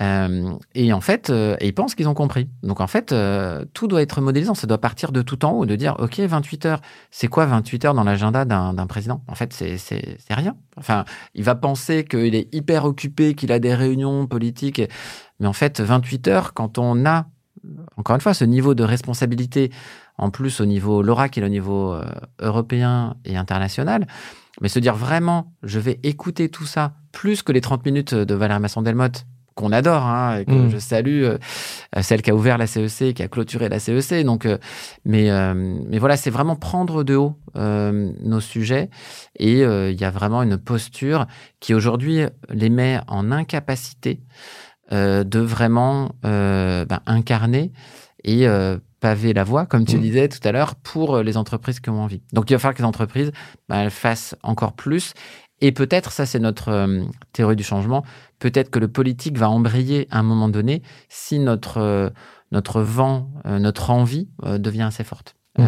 [0.00, 2.48] Euh, et en fait, euh, ils pensent qu'ils ont compris.
[2.62, 4.54] Donc en fait, euh, tout doit être modélisant.
[4.54, 6.80] Ça doit partir de tout en haut, de dire, OK, 28 heures,
[7.10, 9.22] c'est quoi 28 heures dans l'agenda d'un président?
[9.28, 10.56] En fait, c'est rien.
[10.76, 14.82] Enfin, il va penser qu'il est hyper occupé, qu'il a des réunions politiques.
[15.40, 17.26] Mais en fait, 28 heures, quand on a
[17.96, 19.70] encore une fois, ce niveau de responsabilité,
[20.18, 21.96] en plus au niveau LoRac et au niveau
[22.38, 24.06] européen et international,
[24.60, 28.34] mais se dire vraiment, je vais écouter tout ça plus que les 30 minutes de
[28.34, 29.24] Valérie Masson-Delmotte
[29.54, 30.70] qu'on adore, hein, et que mm.
[30.70, 31.38] je salue, euh,
[32.00, 34.24] celle qui a ouvert la CEC, qui a clôturé la CEC.
[34.24, 34.58] Donc, euh,
[35.04, 38.90] mais, euh, mais voilà, c'est vraiment prendre de haut nos sujets,
[39.38, 41.26] et il y a vraiment une posture
[41.60, 44.20] qui aujourd'hui les met en incapacité
[44.90, 47.70] de vraiment ben, incarner
[48.24, 48.48] et
[48.98, 50.00] paver la voie, comme tu mm.
[50.00, 52.22] disais tout à l'heure, pour les entreprises qui ont envie.
[52.32, 53.30] Donc, il va falloir que les entreprises
[53.68, 55.14] ben, fassent encore plus
[55.60, 58.04] et peut-être, ça c'est notre euh, théorie du changement,
[58.44, 62.10] peut-être que le politique va embrayer à un moment donné si notre, euh,
[62.52, 65.34] notre vent, euh, notre envie devient assez forte.
[65.56, 65.64] Mmh.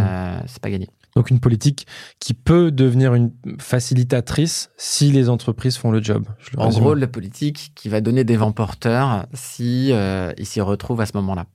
[0.48, 0.88] c'est pas gagné.
[1.16, 1.86] Donc une politique
[2.20, 6.26] qui peut devenir une facilitatrice si les entreprises font le job.
[6.58, 11.00] en gros, la politique qui va donner des vents porteurs si euh, ils s'y retrouvent
[11.00, 11.46] à ce moment-là.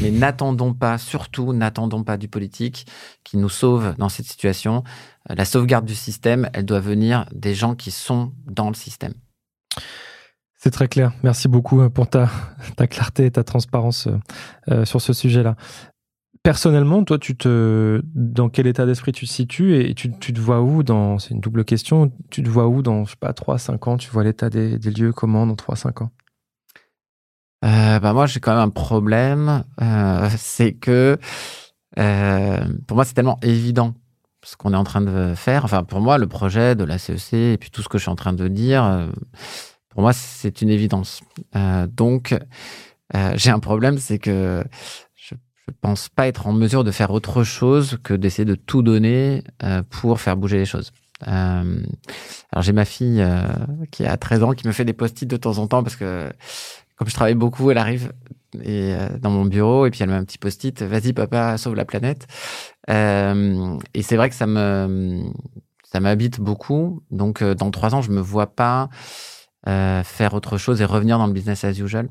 [0.00, 2.86] Mais n'attendons pas, surtout n'attendons pas du politique
[3.22, 4.82] qui nous sauve dans cette situation.
[5.30, 9.12] Euh, la sauvegarde du système, elle doit venir des gens qui sont dans le système.
[10.62, 11.12] C'est très clair.
[11.24, 12.28] Merci beaucoup pour ta,
[12.88, 14.08] clarté et ta transparence
[14.70, 15.56] euh, sur ce sujet-là
[16.42, 20.60] personnellement, toi, tu te, dans quel état d'esprit tu te situes et tu, te vois
[20.60, 23.58] où dans, c'est une double question, tu te vois où dans, je sais pas, 3,
[23.58, 26.10] 5 ans, tu vois l'état des, lieux comment dans 3, 5 ans?
[27.64, 31.16] Euh, bah moi, j'ai quand même un problème, euh, c'est que
[31.98, 33.94] euh, pour moi, c'est tellement évident
[34.44, 35.64] ce qu'on est en train de faire.
[35.64, 38.10] Enfin, pour moi, le projet de la CEC et puis tout ce que je suis
[38.10, 39.08] en train de dire,
[39.92, 41.20] pour moi, c'est une évidence.
[41.86, 42.34] donc,
[43.34, 44.64] j'ai un problème, c'est que
[45.72, 49.44] je pense pas être en mesure de faire autre chose que d'essayer de tout donner
[49.62, 50.92] euh, pour faire bouger les choses.
[51.28, 51.82] Euh,
[52.50, 53.42] alors j'ai ma fille euh,
[53.92, 56.32] qui a 13 ans qui me fait des post-it de temps en temps parce que
[56.96, 58.12] comme je travaille beaucoup, elle arrive
[58.62, 61.84] et, dans mon bureau et puis elle met un petit post-it, vas-y papa, sauve la
[61.84, 62.26] planète.
[62.88, 65.22] et c'est vrai que ça me
[65.84, 67.02] ça m'habite beaucoup.
[67.10, 68.88] Donc dans trois ans, je me vois pas
[69.66, 72.08] faire autre chose et revenir dans le business as usual.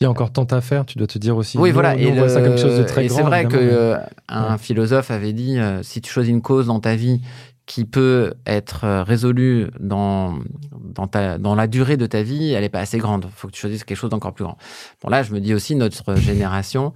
[0.00, 1.58] Il y a encore tant à faire, tu dois te dire aussi.
[1.58, 1.96] Oui, voilà.
[1.96, 3.96] et ça comme chose de très et C'est vrai que
[4.28, 7.20] un philosophe avait dit euh, si tu choisis une cause dans ta vie
[7.66, 10.38] qui peut être euh, résolue dans
[10.72, 13.24] dans, ta, dans la durée de ta vie, elle n'est pas assez grande.
[13.26, 14.56] Il faut que tu choisisses quelque chose d'encore plus grand.
[15.02, 16.94] Bon là, je me dis aussi notre génération,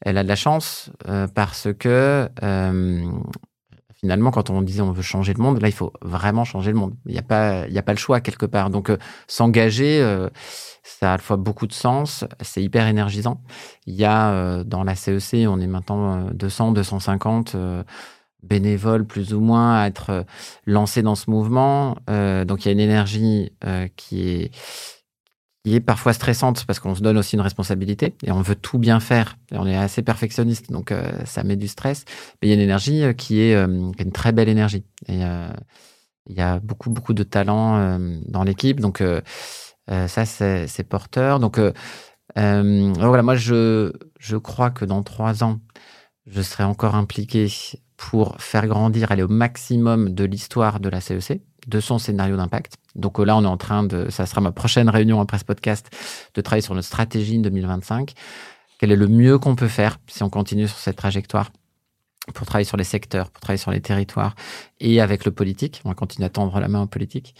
[0.00, 2.30] elle a de la chance euh, parce que
[4.00, 6.78] finalement, quand on disait on veut changer le monde, là, il faut vraiment changer le
[6.78, 6.94] monde.
[7.06, 8.70] Il n'y a pas, il y a pas le choix quelque part.
[8.70, 8.90] Donc,
[9.26, 10.00] s'engager,
[10.88, 13.42] ça a à la fois beaucoup de sens, c'est hyper énergisant.
[13.86, 17.84] Il y a euh, dans la CEC, on est maintenant 200, euh, 250 euh,
[18.42, 20.24] bénévoles plus ou moins à être
[20.64, 21.96] lancés dans ce mouvement.
[22.06, 23.50] donc il y a une énergie
[23.96, 24.50] qui est
[25.64, 28.78] qui est parfois stressante parce qu'on se donne aussi une responsabilité et on veut tout
[28.78, 29.36] bien faire.
[29.52, 30.94] Et on est assez perfectionniste donc
[31.24, 32.04] ça met du stress.
[32.40, 34.84] Mais il y a une énergie qui est une très belle énergie.
[35.08, 35.56] Il
[36.28, 38.80] y a beaucoup beaucoup de talent dans l'équipe.
[38.80, 39.02] Donc
[39.90, 41.40] euh, ça, c'est porteur.
[41.40, 41.72] Donc, euh,
[42.38, 45.60] euh, voilà, moi, je, je crois que dans trois ans,
[46.26, 47.48] je serai encore impliqué
[47.98, 52.76] pour faire grandir, aller au maximum de l'histoire de la CEC, de son scénario d'impact.
[52.94, 55.90] Donc là, on est en train de, ça sera ma prochaine réunion après ce podcast,
[56.34, 58.14] de travailler sur notre stratégie 2025.
[58.78, 61.50] Quel est le mieux qu'on peut faire si on continue sur cette trajectoire
[62.34, 64.36] pour travailler sur les secteurs, pour travailler sur les territoires
[64.78, 65.82] et avec le politique?
[65.84, 67.34] On va continuer à tendre la main au politique.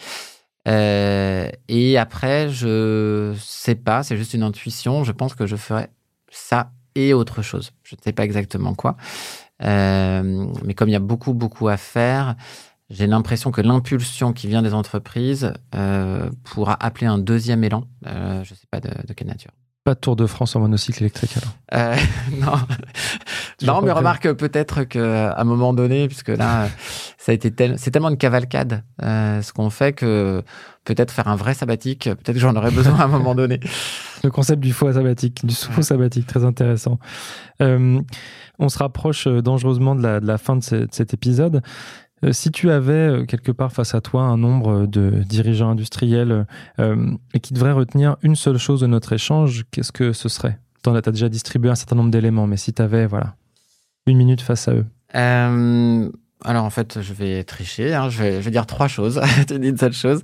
[0.67, 5.05] Euh, et après, je sais pas, c'est juste une intuition.
[5.05, 5.87] Je pense que je ferai
[6.31, 7.71] ça et autre chose.
[7.85, 8.97] Je ne sais pas exactement quoi.
[9.63, 12.37] Euh, mais comme il y a beaucoup, beaucoup à faire,
[12.91, 17.85] j'ai l'impression que l'impulsion qui vient des entreprises euh, pourra appeler un deuxième élan.
[18.05, 19.53] je ne sais pas de, de, quelle nature.
[19.89, 21.35] Pas de Tour de France en monocycle électrique
[21.71, 21.97] alors?
[22.43, 22.59] Non.
[23.63, 26.69] non, mais remarque peut-être qu'à un moment donné, puisque là,
[27.17, 30.43] ça a été tel, c'est tellement une cavalcade, euh, ce qu'on fait que
[30.85, 33.61] peut-être faire un vrai sabbatique, peut-être que j'en aurais besoin à un moment donné.
[34.25, 36.99] Le concept du faux sabbatique, du faux sabbatique, très intéressant.
[37.63, 37.99] Euh,
[38.59, 41.63] on se rapproche euh, dangereusement de la, de la fin de, cet épisode.
[42.33, 46.47] Si tu avais quelque part face à toi un nombre de dirigeants industriels
[47.43, 50.59] qui devraient retenir une seule chose de notre échange, qu'est-ce que ce serait?
[50.83, 53.37] Tu as déjà distribué un certain nombre d'éléments, mais si tu avais voilà,
[54.07, 54.87] une minute face à eux
[56.45, 57.95] alors en fait, je vais tricher.
[57.95, 58.09] Hein.
[58.11, 59.21] Je, vais, dire trois choses.
[59.49, 60.23] tu dis une seule chose.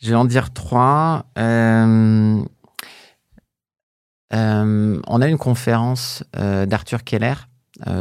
[0.00, 1.26] Je vais en dire trois.
[1.38, 2.42] Euh,
[4.34, 7.34] euh, on a une conférence euh, d'Arthur Keller,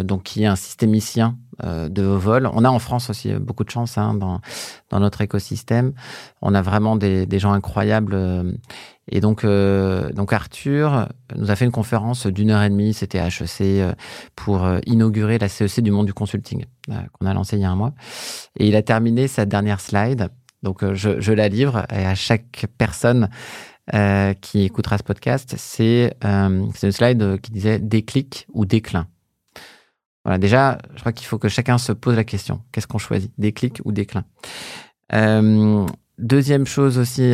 [0.03, 2.49] donc qui est un systémicien de haut vol.
[2.53, 4.41] On a en France aussi beaucoup de chance hein, dans,
[4.89, 5.93] dans notre écosystème.
[6.41, 8.15] On a vraiment des, des gens incroyables.
[9.11, 13.19] Et donc, euh, donc Arthur nous a fait une conférence d'une heure et demie, c'était
[13.19, 13.93] à HEC, euh,
[14.36, 17.69] pour euh, inaugurer la CEC du monde du consulting, qu'on a lancé il y a
[17.69, 17.93] un mois.
[18.57, 20.30] Et il a terminé sa dernière slide.
[20.63, 23.30] Donc, je, je la livre et à chaque personne
[24.41, 29.05] qui écoutera ce podcast, c'est une slide qui disait déclic ou déclin.
[30.26, 32.61] Voilà, déjà, je crois qu'il faut que chacun se pose la question.
[32.71, 33.32] Qu'est-ce qu'on choisit?
[33.38, 34.26] Déclic ou déclin
[36.17, 37.34] Deuxième chose aussi,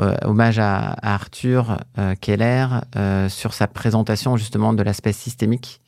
[0.00, 5.82] euh, hommage à, Arthur euh, Keller euh, sur sa présentation justement de l'aspect systémique.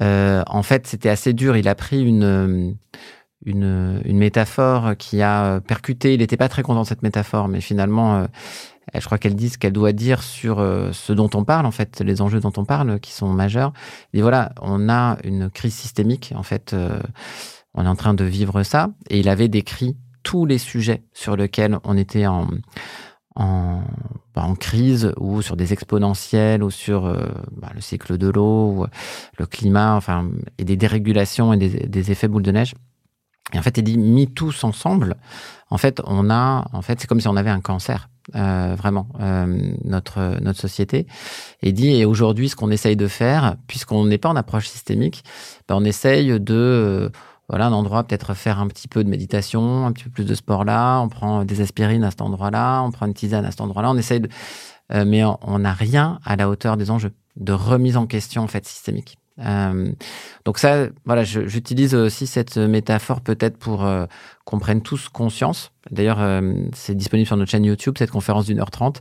[0.00, 1.56] en fait, c'était assez dur.
[1.56, 2.76] Il a pris une,
[3.44, 6.14] une, une métaphore qui a percuté.
[6.14, 8.26] Il n'était pas très content de cette métaphore, mais finalement,
[8.94, 10.58] je crois qu'elle dit ce qu'elle doit dire sur
[10.92, 13.72] ce dont on parle, en fait, les enjeux dont on parle, qui sont majeurs.
[14.12, 16.74] Et voilà, on a une crise systémique, en fait,
[17.74, 18.90] on est en train de vivre ça.
[19.10, 22.48] Et il avait décrit tous les sujets sur lesquels on était en,
[23.36, 23.82] en,
[24.34, 28.86] bah, crise ou sur des exponentielles ou sur euh, bah, le cycle de l'eau,
[29.38, 30.28] le climat, enfin,
[30.58, 32.74] et des dérégulations et des, effets boule de neige.
[33.52, 35.16] Et en fait, il dit mis tous ensemble.
[35.70, 39.08] En fait, on a, en fait, c'est comme si on avait un cancer, euh, vraiment,
[39.20, 41.06] euh, notre notre société.
[41.62, 45.22] Et dit et aujourd'hui, ce qu'on essaye de faire, puisqu'on n'est pas en approche systémique,
[45.68, 47.10] bah, on essaye de
[47.48, 50.34] voilà un endroit peut-être faire un petit peu de méditation, un petit peu plus de
[50.34, 53.60] sport là, on prend des aspirines à cet endroit-là, on prend une tisane à cet
[53.60, 54.28] endroit-là, on essaye de
[54.92, 58.46] euh, mais on n'a rien à la hauteur des enjeux de remise en question en
[58.46, 59.18] fait systémique.
[59.38, 59.92] Euh,
[60.44, 64.06] donc ça, voilà, j'utilise aussi cette métaphore peut-être pour euh,
[64.44, 65.72] qu'on prenne tous conscience.
[65.90, 69.00] D'ailleurs, euh, c'est disponible sur notre chaîne YouTube, cette conférence d'une heure trente.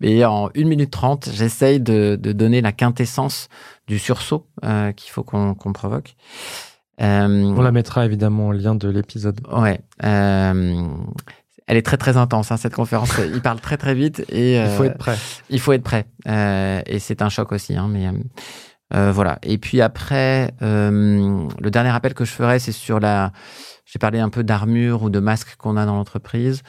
[0.00, 3.48] Et en une minute trente, j'essaye de, de, donner la quintessence
[3.86, 4.46] du sursaut
[4.96, 6.16] qu'il faut qu'on provoque.
[6.98, 9.40] On la mettra évidemment en lien de l'épisode.
[9.52, 9.80] Ouais.
[11.66, 13.10] Elle est très très intense hein, cette conférence.
[13.32, 15.16] il parle très très vite et il faut être prêt.
[15.50, 16.06] Il faut être prêt.
[16.26, 17.76] et c'est un choc aussi.
[17.76, 18.08] Hein, mais
[18.94, 19.38] voilà.
[19.42, 23.32] Et puis après, le dernier appel que je ferai, c'est sur la.
[23.84, 26.62] J'ai parlé un peu d'armure ou de masque qu'on a dans l'entreprise.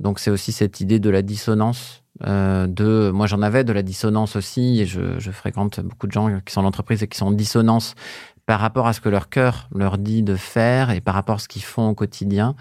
[0.00, 2.02] Donc c'est aussi cette idée de la dissonance.
[2.20, 6.52] de, moi j'en avais de la dissonance aussi et je, fréquente beaucoup de gens qui
[6.52, 7.94] sont dans l'entreprise et qui sont en dissonance
[8.46, 11.38] par rapport à ce que leur cœur leur dit de faire et par rapport à
[11.38, 12.54] ce qu'ils font au quotidien.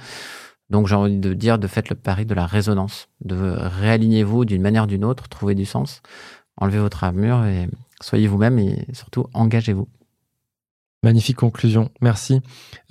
[0.69, 4.61] Donc j'ai envie de dire de faites le pari de la résonance, de réalignez-vous d'une
[4.61, 6.01] manière ou d'une autre, trouvez du sens,
[6.57, 7.69] enlevez votre armure et
[8.01, 9.87] soyez vous-même et surtout engagez-vous.
[11.03, 12.41] Magnifique conclusion, merci.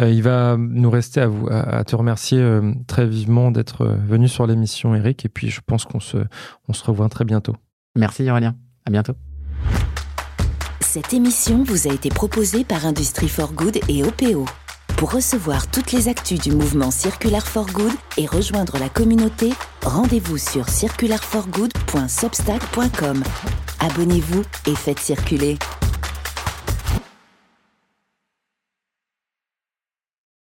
[0.01, 3.97] Euh, il va nous rester à, vous, à, te remercier euh, très vivement d'être euh,
[3.97, 6.19] venu sur l'émission, Eric, et puis je pense qu'on se,
[6.69, 7.57] on se revoit très bientôt.
[7.97, 8.55] Merci Aurélien,
[8.87, 9.15] à bientôt.
[10.81, 14.47] Cette émission vous a été proposée par Industrie for Good et OPO.
[14.97, 19.53] Pour recevoir toutes les actus du mouvement Circular for Good et rejoindre la communauté,
[19.85, 23.23] rendez-vous sur circularforgood.substack.com.
[23.81, 25.59] Abonnez-vous et faites circuler.